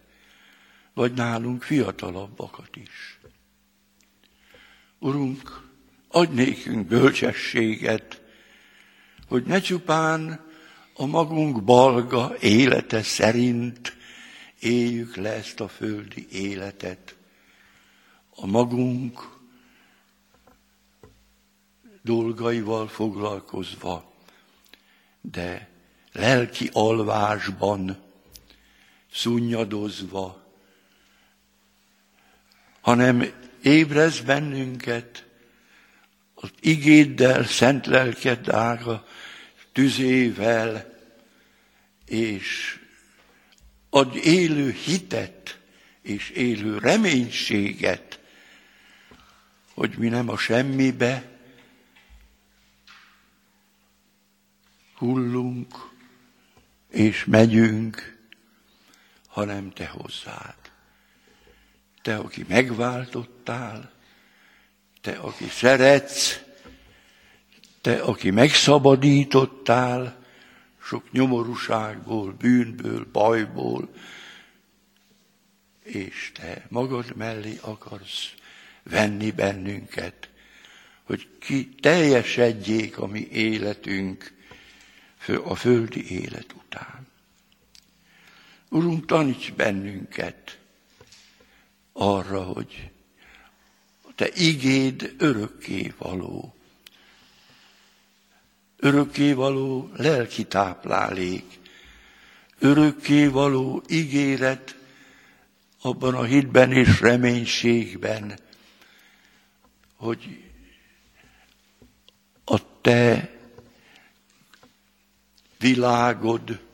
vagy 0.93 1.13
nálunk 1.13 1.63
fiatalabbakat 1.63 2.75
is. 2.75 3.19
Urunk, 4.99 5.69
adj 6.07 6.33
nékünk 6.33 6.87
bölcsességet, 6.87 8.21
hogy 9.27 9.43
ne 9.43 9.59
csupán 9.59 10.46
a 10.99 11.05
magunk 11.05 11.63
balga 11.63 12.35
élete 12.39 13.03
szerint 13.03 13.97
éljük 14.59 15.15
le 15.15 15.29
ezt 15.29 15.59
a 15.59 15.67
földi 15.67 16.27
életet, 16.31 17.15
a 18.29 18.45
magunk 18.45 19.29
dolgaival 22.01 22.87
foglalkozva, 22.87 24.13
de 25.21 25.69
lelki 26.11 26.69
alvásban, 26.73 27.97
szunnyadozva, 29.11 30.45
hanem 32.81 33.33
ébrez 33.61 34.19
bennünket 34.19 35.25
az 36.33 36.49
igéddel, 36.59 37.43
szent 37.43 37.85
lelked 37.85 38.49
ága, 38.49 39.05
tüzével, 39.77 40.93
és 42.05 42.79
ad 43.89 44.15
élő 44.15 44.71
hitet 44.71 45.59
és 46.01 46.29
élő 46.29 46.77
reménységet, 46.77 48.19
hogy 49.73 49.97
mi 49.97 50.07
nem 50.07 50.29
a 50.29 50.37
semmibe 50.37 51.39
hullunk 54.95 55.89
és 56.89 57.25
megyünk, 57.25 58.17
hanem 59.27 59.71
te 59.71 59.87
hozzád. 59.87 60.71
Te, 62.01 62.15
aki 62.15 62.45
megváltottál, 62.47 63.91
te, 65.01 65.11
aki 65.11 65.47
szeretsz, 65.47 66.46
te, 67.87 68.01
aki 68.01 68.29
megszabadítottál 68.29 70.25
sok 70.81 71.11
nyomorúságból, 71.11 72.31
bűnből, 72.31 73.07
bajból, 73.11 73.89
és 75.83 76.31
te 76.33 76.65
magad 76.69 77.15
mellé 77.15 77.57
akarsz 77.61 78.33
venni 78.83 79.31
bennünket, 79.31 80.29
hogy 81.03 81.27
ki 81.39 81.69
teljesedjék 81.69 82.97
a 82.97 83.05
mi 83.05 83.27
életünk 83.31 84.33
a 85.43 85.55
földi 85.55 86.21
élet 86.21 86.53
után. 86.53 87.07
Urunk, 88.69 89.05
taníts 89.05 89.53
bennünket 89.53 90.59
arra, 91.93 92.43
hogy 92.43 92.89
te 94.15 94.29
igéd 94.35 95.15
örökké 95.17 95.93
való, 95.97 96.56
örökké 98.77 99.33
való 99.33 99.91
lelki 99.95 100.43
táplálék, 100.43 101.59
örökké 102.59 103.27
való 103.27 103.83
ígéret 103.87 104.75
abban 105.81 106.15
a 106.15 106.23
hitben 106.23 106.71
és 106.71 106.99
reménységben, 106.99 108.39
hogy 109.95 110.43
a 112.43 112.81
te 112.81 113.35
világod 115.59 116.65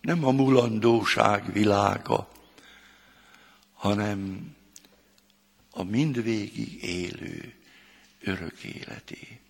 nem 0.00 0.24
a 0.24 0.30
mulandóság 0.30 1.52
világa, 1.52 2.28
hanem 3.72 4.50
a 5.70 5.82
mindvégig 5.82 6.82
élő 6.82 7.54
örök 8.20 8.62
életé. 8.62 9.40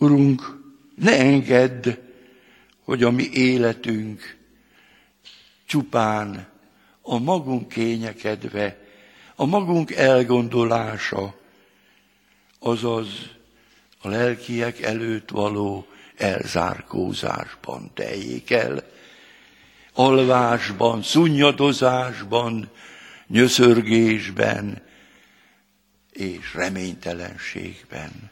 Urunk, 0.00 0.60
ne 0.94 1.18
engedd, 1.18 1.88
hogy 2.84 3.02
a 3.02 3.10
mi 3.10 3.30
életünk 3.32 4.36
csupán 5.66 6.48
a 7.02 7.18
magunk 7.18 7.68
kényekedve, 7.68 8.78
a 9.34 9.44
magunk 9.44 9.90
elgondolása, 9.90 11.34
azaz 12.58 13.08
a 14.00 14.08
lelkiek 14.08 14.82
előtt 14.82 15.30
való 15.30 15.86
elzárkózásban 16.16 17.90
teljék 17.94 18.50
el, 18.50 18.84
alvásban, 19.92 21.02
szunnyadozásban, 21.02 22.70
nyöszörgésben 23.26 24.82
és 26.12 26.54
reménytelenségben, 26.54 28.30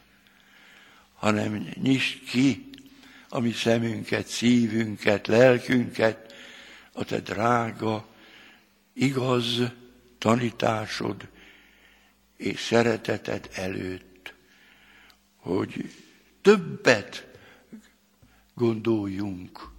hanem 1.19 1.69
nyisd 1.83 2.25
ki 2.25 2.71
a 3.29 3.39
mi 3.39 3.53
szemünket, 3.53 4.27
szívünket, 4.27 5.27
lelkünket, 5.27 6.35
a 6.93 7.05
te 7.05 7.21
drága, 7.21 8.09
igaz 8.93 9.63
tanításod 10.19 11.29
és 12.37 12.61
szereteted 12.61 13.51
előtt, 13.55 14.35
hogy 15.37 15.93
többet 16.43 17.27
gondoljunk 18.55 19.71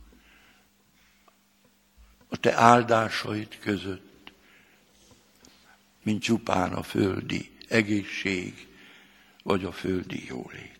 a 2.27 2.37
te 2.37 2.53
áldásaid 2.53 3.59
között, 3.59 4.31
mint 6.03 6.21
csupán 6.23 6.73
a 6.73 6.83
földi 6.83 7.51
egészség, 7.67 8.67
vagy 9.43 9.63
a 9.63 9.71
földi 9.71 10.25
jólét. 10.25 10.78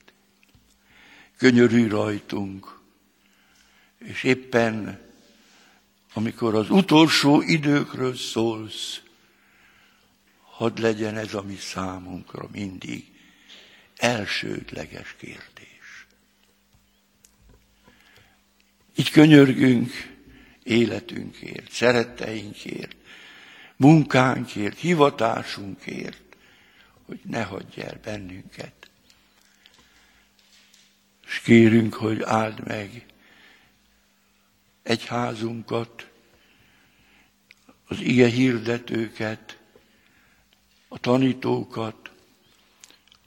Könyörű 1.40 1.88
rajtunk, 1.88 2.80
és 3.98 4.24
éppen 4.24 5.08
amikor 6.14 6.56
az 6.56 6.70
utolsó 6.70 7.42
időkről 7.42 8.16
szólsz, 8.16 9.02
hadd 10.42 10.82
legyen 10.82 11.18
ez 11.18 11.34
a 11.34 11.42
mi 11.42 11.56
számunkra 11.56 12.48
mindig 12.52 13.06
elsődleges 13.96 15.16
kérdés. 15.20 16.06
Így 18.96 19.10
könyörgünk, 19.12 19.92
életünkért, 20.64 21.72
szeretteinkért, 21.72 22.96
munkánkért, 23.76 24.78
hivatásunkért, 24.78 26.36
hogy 27.06 27.20
ne 27.24 27.44
hagyj 27.44 27.82
el 27.82 28.00
bennünket. 28.04 28.79
És 31.30 31.40
kérünk, 31.40 31.94
hogy 31.94 32.22
áld 32.22 32.68
meg 32.68 33.06
egyházunkat, 34.84 36.10
az 37.88 38.00
ige 38.00 38.28
hirdetőket, 38.28 39.58
a 40.88 41.00
tanítókat, 41.00 42.12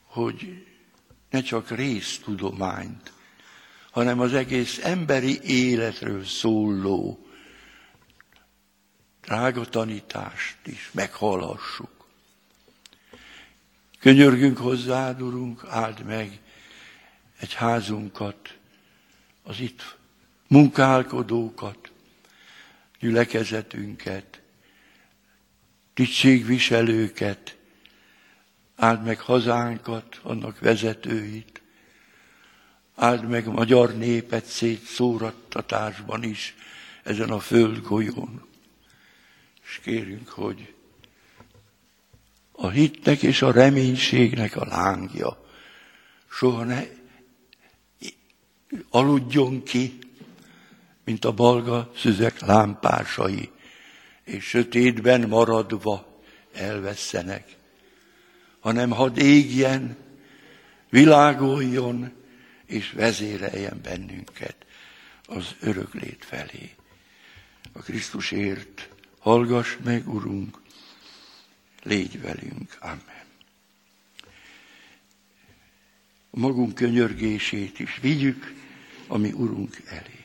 hogy 0.05 0.67
ne 1.31 1.41
csak 1.41 1.71
résztudományt, 1.71 3.13
hanem 3.91 4.21
az 4.21 4.35
egész 4.35 4.79
emberi 4.83 5.41
életről 5.43 6.25
szóló 6.25 7.27
drága 9.21 9.65
tanítást 9.65 10.67
is 10.67 10.91
meghallassuk. 10.93 12.07
Könyörgünk 13.99 14.59
hozzá, 14.59 15.11
Urunk, 15.11 15.65
áld 15.69 16.05
meg 16.05 16.41
egy 17.43 17.55
házunkat, 17.55 18.59
az 19.43 19.61
itt 19.61 19.97
munkálkodókat, 20.49 21.93
gyülekezetünket, 22.99 24.41
tisztségviselőket, 25.95 27.57
áld 28.77 29.03
meg 29.05 29.21
hazánkat, 29.21 30.21
annak 30.23 30.59
vezetőit, 30.59 31.63
áld 32.95 33.29
meg 33.29 33.47
magyar 33.47 33.97
népet 33.97 34.45
szétszórattatásban 34.45 36.23
is 36.23 36.55
ezen 37.03 37.31
a 37.31 37.41
földgolyón. 37.41 38.47
És 39.65 39.81
kérünk, 39.83 40.29
hogy 40.29 40.75
a 42.53 42.69
hitnek 42.69 43.23
és 43.23 43.43
a 43.43 43.53
reménységnek 43.53 44.57
a 44.57 44.65
lángja 44.65 45.47
soha 46.29 46.65
ne 46.65 47.02
aludjon 48.91 49.63
ki, 49.63 49.99
mint 51.05 51.25
a 51.25 51.33
balga 51.33 51.93
szüzek 51.97 52.41
lámpásai, 52.41 53.51
és 54.25 54.45
sötétben 54.45 55.29
maradva 55.29 56.21
elvesztenek, 56.53 57.57
hanem 58.61 58.91
hadd 58.91 59.19
égjen, 59.19 59.97
világoljon, 60.89 62.13
és 62.67 62.93
vezéreljen 62.93 63.81
bennünket 63.83 64.57
az 65.27 65.55
öröklét 65.61 66.25
felé. 66.25 66.75
A 67.73 67.79
Krisztusért 67.79 68.89
hallgass 69.19 69.77
meg, 69.85 70.09
Urunk, 70.09 70.61
légy 71.83 72.21
velünk. 72.21 72.77
Amen. 72.81 73.25
A 76.31 76.39
magunk 76.39 76.75
könyörgését 76.75 77.79
is 77.79 77.99
vigyük 78.01 78.62
a 79.07 79.17
mi 79.17 79.33
Urunk 79.33 79.83
elé. 79.89 80.23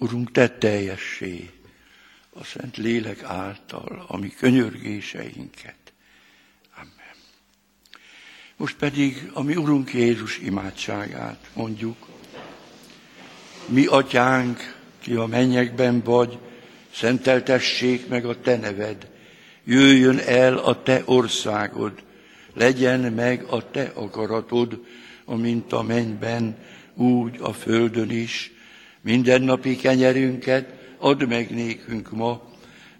Urunk, 0.00 0.32
te 0.32 0.48
teljessé 0.48 1.50
a 2.30 2.44
Szent 2.44 2.76
Lélek 2.76 3.22
által 3.22 4.04
a 4.08 4.16
mi 4.16 4.28
könyörgéseinket. 4.28 5.79
Most 8.60 8.76
pedig 8.76 9.30
a 9.32 9.42
mi 9.42 9.56
Urunk 9.56 9.92
Jézus 9.92 10.38
imádságát 10.38 11.50
mondjuk. 11.54 11.96
Mi 13.66 13.86
atyánk, 13.86 14.74
ki 14.98 15.14
a 15.14 15.26
mennyekben 15.26 16.02
vagy, 16.04 16.38
szenteltessék 16.94 18.08
meg 18.08 18.24
a 18.24 18.40
te 18.40 18.56
neved, 18.56 19.10
jöjjön 19.64 20.18
el 20.18 20.56
a 20.56 20.82
te 20.82 21.02
országod, 21.04 21.92
legyen 22.54 23.12
meg 23.12 23.42
a 23.42 23.70
te 23.70 23.90
akaratod, 23.94 24.84
amint 25.24 25.72
a 25.72 25.82
mennyben, 25.82 26.56
úgy 26.94 27.36
a 27.40 27.52
földön 27.52 28.10
is, 28.10 28.52
Mindennapi 29.00 29.76
kenyerünket 29.76 30.72
add 30.98 31.26
meg 31.26 31.50
nékünk 31.50 32.10
ma, 32.10 32.42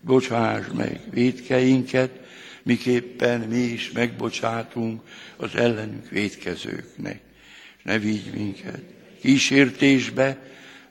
bocsáss 0.01 0.67
meg 0.75 1.01
védkeinket, 1.11 2.20
miképpen 2.63 3.41
mi 3.41 3.59
is 3.59 3.93
megbocsátunk 3.93 5.03
az 5.37 5.55
ellenünk 5.55 6.09
védkezőknek. 6.09 7.21
És 7.77 7.83
ne 7.83 7.99
vigy 7.99 8.31
minket 8.35 8.83
kísértésbe, 9.21 10.39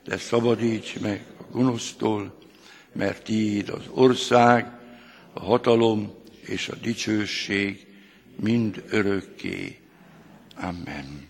de 0.04 0.16
szabadíts 0.16 0.98
meg 0.98 1.24
a 1.38 1.42
gonosztól, 1.50 2.38
mert 2.92 3.22
tiéd 3.24 3.68
az 3.68 3.84
ország, 3.90 4.78
a 5.32 5.40
hatalom 5.40 6.14
és 6.40 6.68
a 6.68 6.74
dicsőség 6.74 7.86
mind 8.36 8.84
örökké. 8.88 9.78
Amen. 10.56 11.28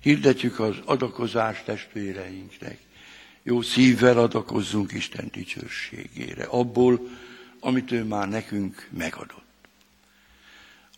Hirdetjük 0.00 0.60
az 0.60 0.76
adakozás 0.84 1.62
testvéreinknek. 1.64 2.78
Jó 3.42 3.62
szívvel 3.62 4.18
adakozzunk 4.18 4.92
Isten 4.92 5.28
dicsőségére, 5.32 6.44
abból, 6.44 7.08
amit 7.66 7.92
ő 7.92 8.04
már 8.04 8.28
nekünk 8.28 8.88
megadott. 8.90 9.44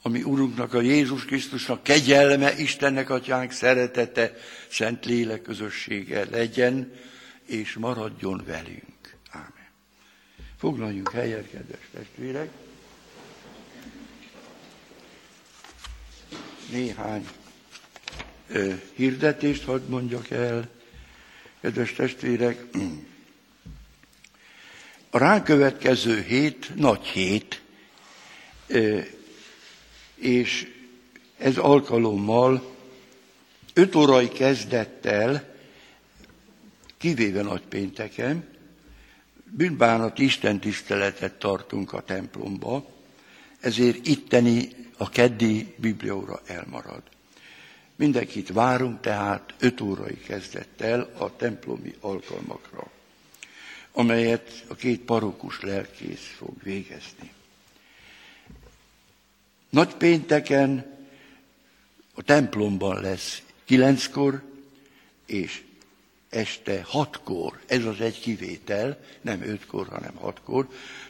Ami 0.02 0.22
Urunknak, 0.22 0.74
a 0.74 0.80
Jézus 0.80 1.24
Krisztusnak 1.24 1.82
kegyelme, 1.82 2.58
Istennek 2.58 3.10
Atyánk 3.10 3.50
szeretete, 3.50 4.34
Szent 4.70 5.04
Lélek 5.04 5.42
közössége 5.42 6.24
legyen, 6.30 6.92
és 7.44 7.74
maradjon 7.74 8.42
velünk. 8.46 9.16
Ámen. 9.30 9.68
Foglaljunk 10.58 11.10
helyet, 11.10 11.50
kedves 11.50 11.88
testvérek. 11.92 12.50
Néhány 16.70 17.28
hirdetést 18.94 19.64
hadd 19.64 19.88
mondjak 19.88 20.30
el, 20.30 20.68
kedves 21.60 21.92
testvérek. 21.92 22.64
A 25.10 25.18
rákövetkező 25.18 26.20
hét 26.22 26.74
nagy 26.74 27.06
hét, 27.06 27.62
és 30.14 30.72
ez 31.38 31.56
alkalommal 31.56 32.76
öt 33.74 33.94
órai 33.94 34.28
kezdettel, 34.28 35.54
kivéve 36.98 37.42
nagy 37.42 37.62
pénteken, 37.62 38.48
bűnbánat 39.44 40.18
Isten 40.18 40.60
tiszteletet 40.60 41.38
tartunk 41.38 41.92
a 41.92 42.02
templomba, 42.02 42.90
ezért 43.60 44.06
itteni 44.06 44.68
a 44.96 45.08
keddi 45.08 45.74
biblióra 45.76 46.40
elmarad. 46.46 47.02
Mindenkit 47.96 48.52
várunk 48.52 49.00
tehát 49.00 49.54
5 49.58 49.80
órai 49.80 50.18
kezdettel 50.18 51.10
a 51.18 51.36
templomi 51.36 51.94
alkalmakra, 52.00 52.90
amelyet 53.98 54.64
a 54.68 54.74
két 54.74 55.00
parokus 55.00 55.60
lelkész 55.60 56.34
fog 56.36 56.62
végezni. 56.62 57.32
Nagy 59.68 59.94
pénteken 59.94 60.96
a 62.14 62.22
templomban 62.22 63.00
lesz 63.00 63.42
kilenckor, 63.64 64.42
és 65.26 65.62
este 66.28 66.82
hatkor, 66.82 67.60
ez 67.66 67.84
az 67.84 68.00
egy 68.00 68.20
kivétel, 68.20 69.04
nem 69.20 69.42
ötkor, 69.42 69.88
hanem 69.88 70.14
hatkor, 70.14 70.68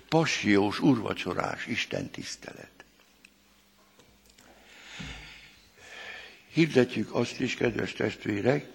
passiós, 0.09 0.80
urvacsorás 0.80 1.66
Isten 1.66 2.11
tisztelet. 2.11 2.84
hirdetjük 6.53 7.14
azt 7.14 7.41
is, 7.41 7.55
kedves 7.55 7.93
testvérek, 7.93 8.66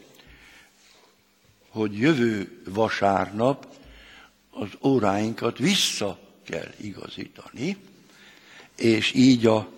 hogy 1.70 1.97
jövő 1.99 2.61
vasárnap 2.66 3.82
az 4.54 4.70
óráinkat 4.82 5.58
vissza 5.58 6.20
kell 6.43 6.72
igazítani, 6.82 7.78
és 8.76 9.14
így 9.14 9.45
a 9.45 9.70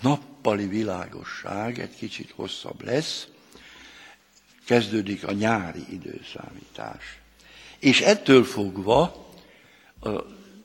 nappali 0.00 0.66
világosság 0.66 1.78
egy 1.78 1.96
kicsit 1.96 2.30
hosszabb 2.30 2.84
lesz, 2.84 3.26
kezdődik 4.64 5.26
a 5.26 5.32
nyári 5.32 5.84
időszámítás. 5.90 7.18
És 7.78 8.00
ettől 8.00 8.44
fogva 8.44 9.28
a 10.00 10.10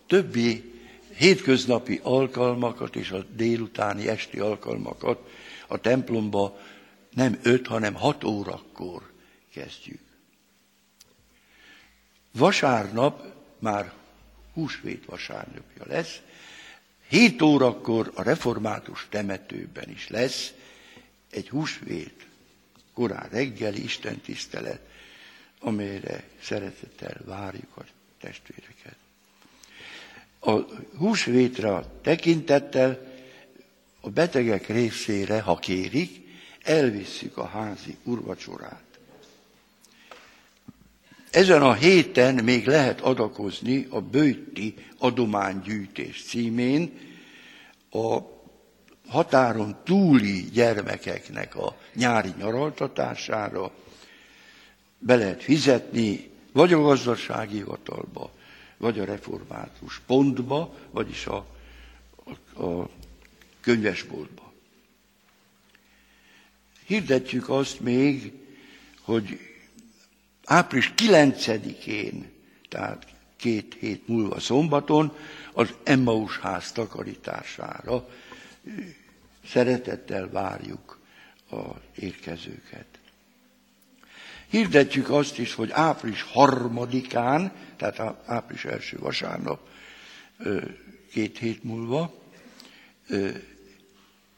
többi 0.07 0.73
hétköznapi 1.15 1.99
alkalmakat 2.03 2.95
és 2.95 3.11
a 3.11 3.25
délutáni 3.35 4.07
esti 4.07 4.39
alkalmakat 4.39 5.29
a 5.67 5.77
templomba 5.77 6.59
nem 7.13 7.39
öt, 7.43 7.67
hanem 7.67 7.93
hat 7.93 8.23
órakor 8.23 9.11
kezdjük. 9.53 10.01
Vasárnap 12.31 13.34
már 13.65 13.93
húsvét 14.53 15.05
vasárnapja 15.05 15.83
lesz, 15.85 16.19
hét 17.07 17.41
órakor 17.41 18.11
a 18.15 18.21
református 18.23 19.07
temetőben 19.09 19.89
is 19.89 20.07
lesz 20.07 20.53
egy 21.31 21.49
húsvét 21.49 22.27
korán 22.93 23.29
reggeli 23.31 23.83
istentisztelet, 23.83 24.79
amelyre 25.59 26.23
szeretettel 26.41 27.21
várjuk 27.25 27.77
a 27.77 27.83
testvéreket. 28.19 28.97
A 30.39 30.51
húsvétre 30.97 31.83
tekintettel 32.01 33.13
a 34.01 34.09
betegek 34.09 34.67
részére, 34.67 35.41
ha 35.41 35.55
kérik, 35.55 36.27
elvisszük 36.63 37.37
a 37.37 37.45
házi 37.45 37.97
urvacsorát. 38.03 38.84
Ezen 41.35 41.61
a 41.61 41.73
héten 41.73 42.43
még 42.43 42.67
lehet 42.67 43.01
adakozni 43.01 43.87
a 43.89 44.01
bőti 44.01 44.73
adománygyűjtés 44.97 46.23
címén 46.23 46.99
a 47.91 48.17
határon 49.07 49.77
túli 49.83 50.49
gyermekeknek 50.53 51.55
a 51.55 51.77
nyári 51.93 52.33
nyaraltatására 52.37 53.71
be 54.99 55.15
lehet 55.15 55.43
fizetni, 55.43 56.29
vagy 56.51 56.73
a 56.73 56.81
gazdasági 56.81 57.55
hivatalba, 57.55 58.31
vagy 58.77 58.99
a 58.99 59.05
református 59.05 60.01
pontba, 60.05 60.75
vagyis 60.91 61.25
a, 61.25 61.45
a, 62.53 62.63
a 62.63 62.89
könyvesboltba. 63.61 64.53
Hirdetjük 66.85 67.49
azt 67.49 67.79
még, 67.79 68.33
hogy 69.01 69.54
április 70.45 70.93
9-én, 70.97 72.31
tehát 72.69 73.07
két 73.35 73.75
hét 73.79 74.07
múlva 74.07 74.39
szombaton, 74.39 75.17
az 75.53 75.73
Emmaus 75.83 76.37
ház 76.37 76.71
takarítására 76.71 78.07
szeretettel 79.47 80.29
várjuk 80.29 80.99
az 81.49 81.59
érkezőket. 81.95 82.85
Hirdetjük 84.47 85.09
azt 85.09 85.37
is, 85.37 85.53
hogy 85.53 85.71
április 85.71 86.21
harmadikán, 86.21 87.51
tehát 87.77 87.99
április 88.25 88.65
első 88.65 88.97
vasárnap, 88.97 89.67
két 91.11 91.37
hét 91.37 91.63
múlva, 91.63 92.13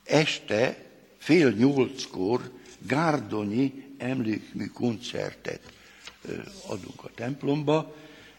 este 0.03 0.85
fél 1.17 1.51
nyolckor 1.51 2.51
Gárdonyi 2.79 3.95
emlékmű 3.97 4.65
koncertet 4.65 5.71
adunk 6.67 7.03
a 7.03 7.09
templomba, 7.15 7.95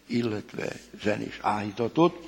illetve 0.07 0.79
zenés 1.01 1.39
áhítatot. 1.41 2.27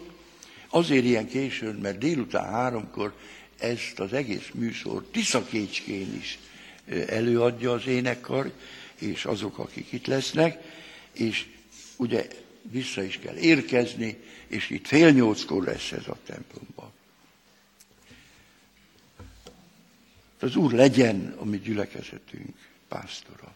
Azért 0.70 1.06
ilyen 1.06 1.28
későn, 1.28 1.76
mert 1.76 1.98
délután 1.98 2.52
háromkor 2.52 3.14
ezt 3.58 4.00
az 4.00 4.14
egész 4.14 4.50
műsor 4.54 5.06
Tiszakécskén 5.12 6.14
is 6.16 6.40
előadja 7.08 7.72
az 7.72 7.88
énekkar, 7.88 8.52
és 8.96 9.26
azok, 9.26 9.58
akik 9.58 9.92
itt 9.92 10.06
lesznek, 10.06 10.64
és 11.12 11.46
ugye 11.96 12.28
vissza 12.62 13.04
is 13.04 13.20
kell 13.20 13.36
érkezni, 13.36 14.18
és 14.48 14.70
itt 14.70 14.88
fél 14.88 15.12
nyolckor 15.12 15.64
lesz 15.64 15.92
ez 15.92 16.08
a 16.08 16.18
templomban. 16.26 16.92
Az 20.40 20.56
Úr 20.56 20.72
legyen 20.72 21.36
a 21.38 21.46
mi 21.46 21.60
gyülekezetünk 21.60 22.56
pásztora. 22.88 23.56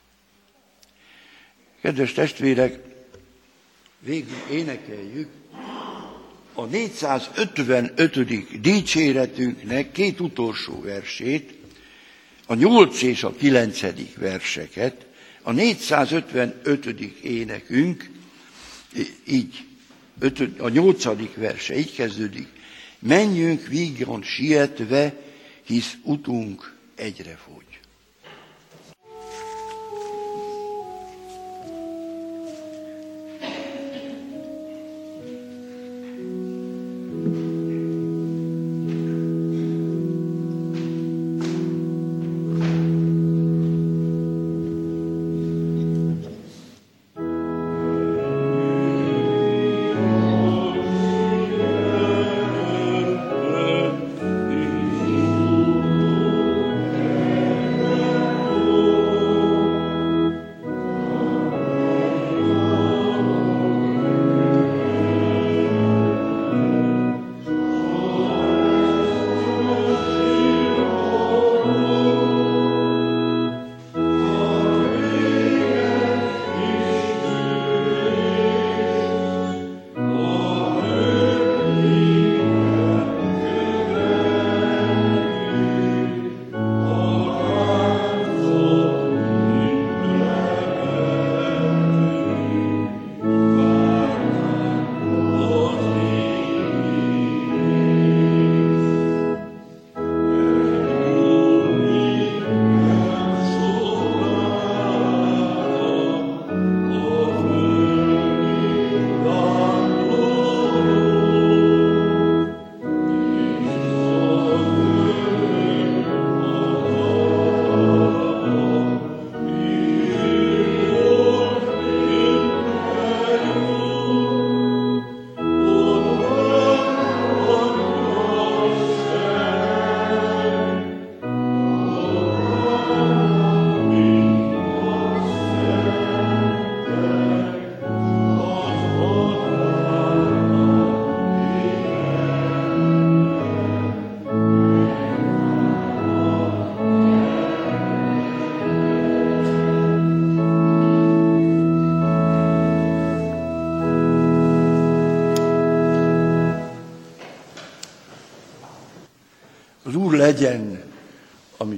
Kedves 1.85 2.13
testvérek, 2.13 2.79
végül 3.99 4.37
énekeljük 4.51 5.29
a 6.53 6.65
455. 6.65 8.61
dicséretünknek 8.61 9.91
két 9.91 10.19
utolsó 10.19 10.81
versét, 10.81 11.53
a 12.45 12.53
8 12.53 13.01
és 13.01 13.23
a 13.23 13.31
9. 13.31 13.81
verseket, 14.17 15.05
a 15.41 15.51
455. 15.51 16.85
énekünk, 17.21 18.09
így 19.25 19.65
a 20.57 20.69
8. 20.69 21.35
verse 21.35 21.77
így 21.77 21.93
kezdődik, 21.93 22.47
menjünk 22.99 23.67
vígan 23.67 24.23
sietve, 24.23 25.13
hisz 25.63 25.97
utunk 26.03 26.75
egyre 26.95 27.39
fogy. 27.45 27.64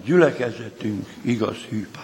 Gyülekezetünk 0.07 1.07
igaz 1.21 1.57
továbbra. 1.69 1.96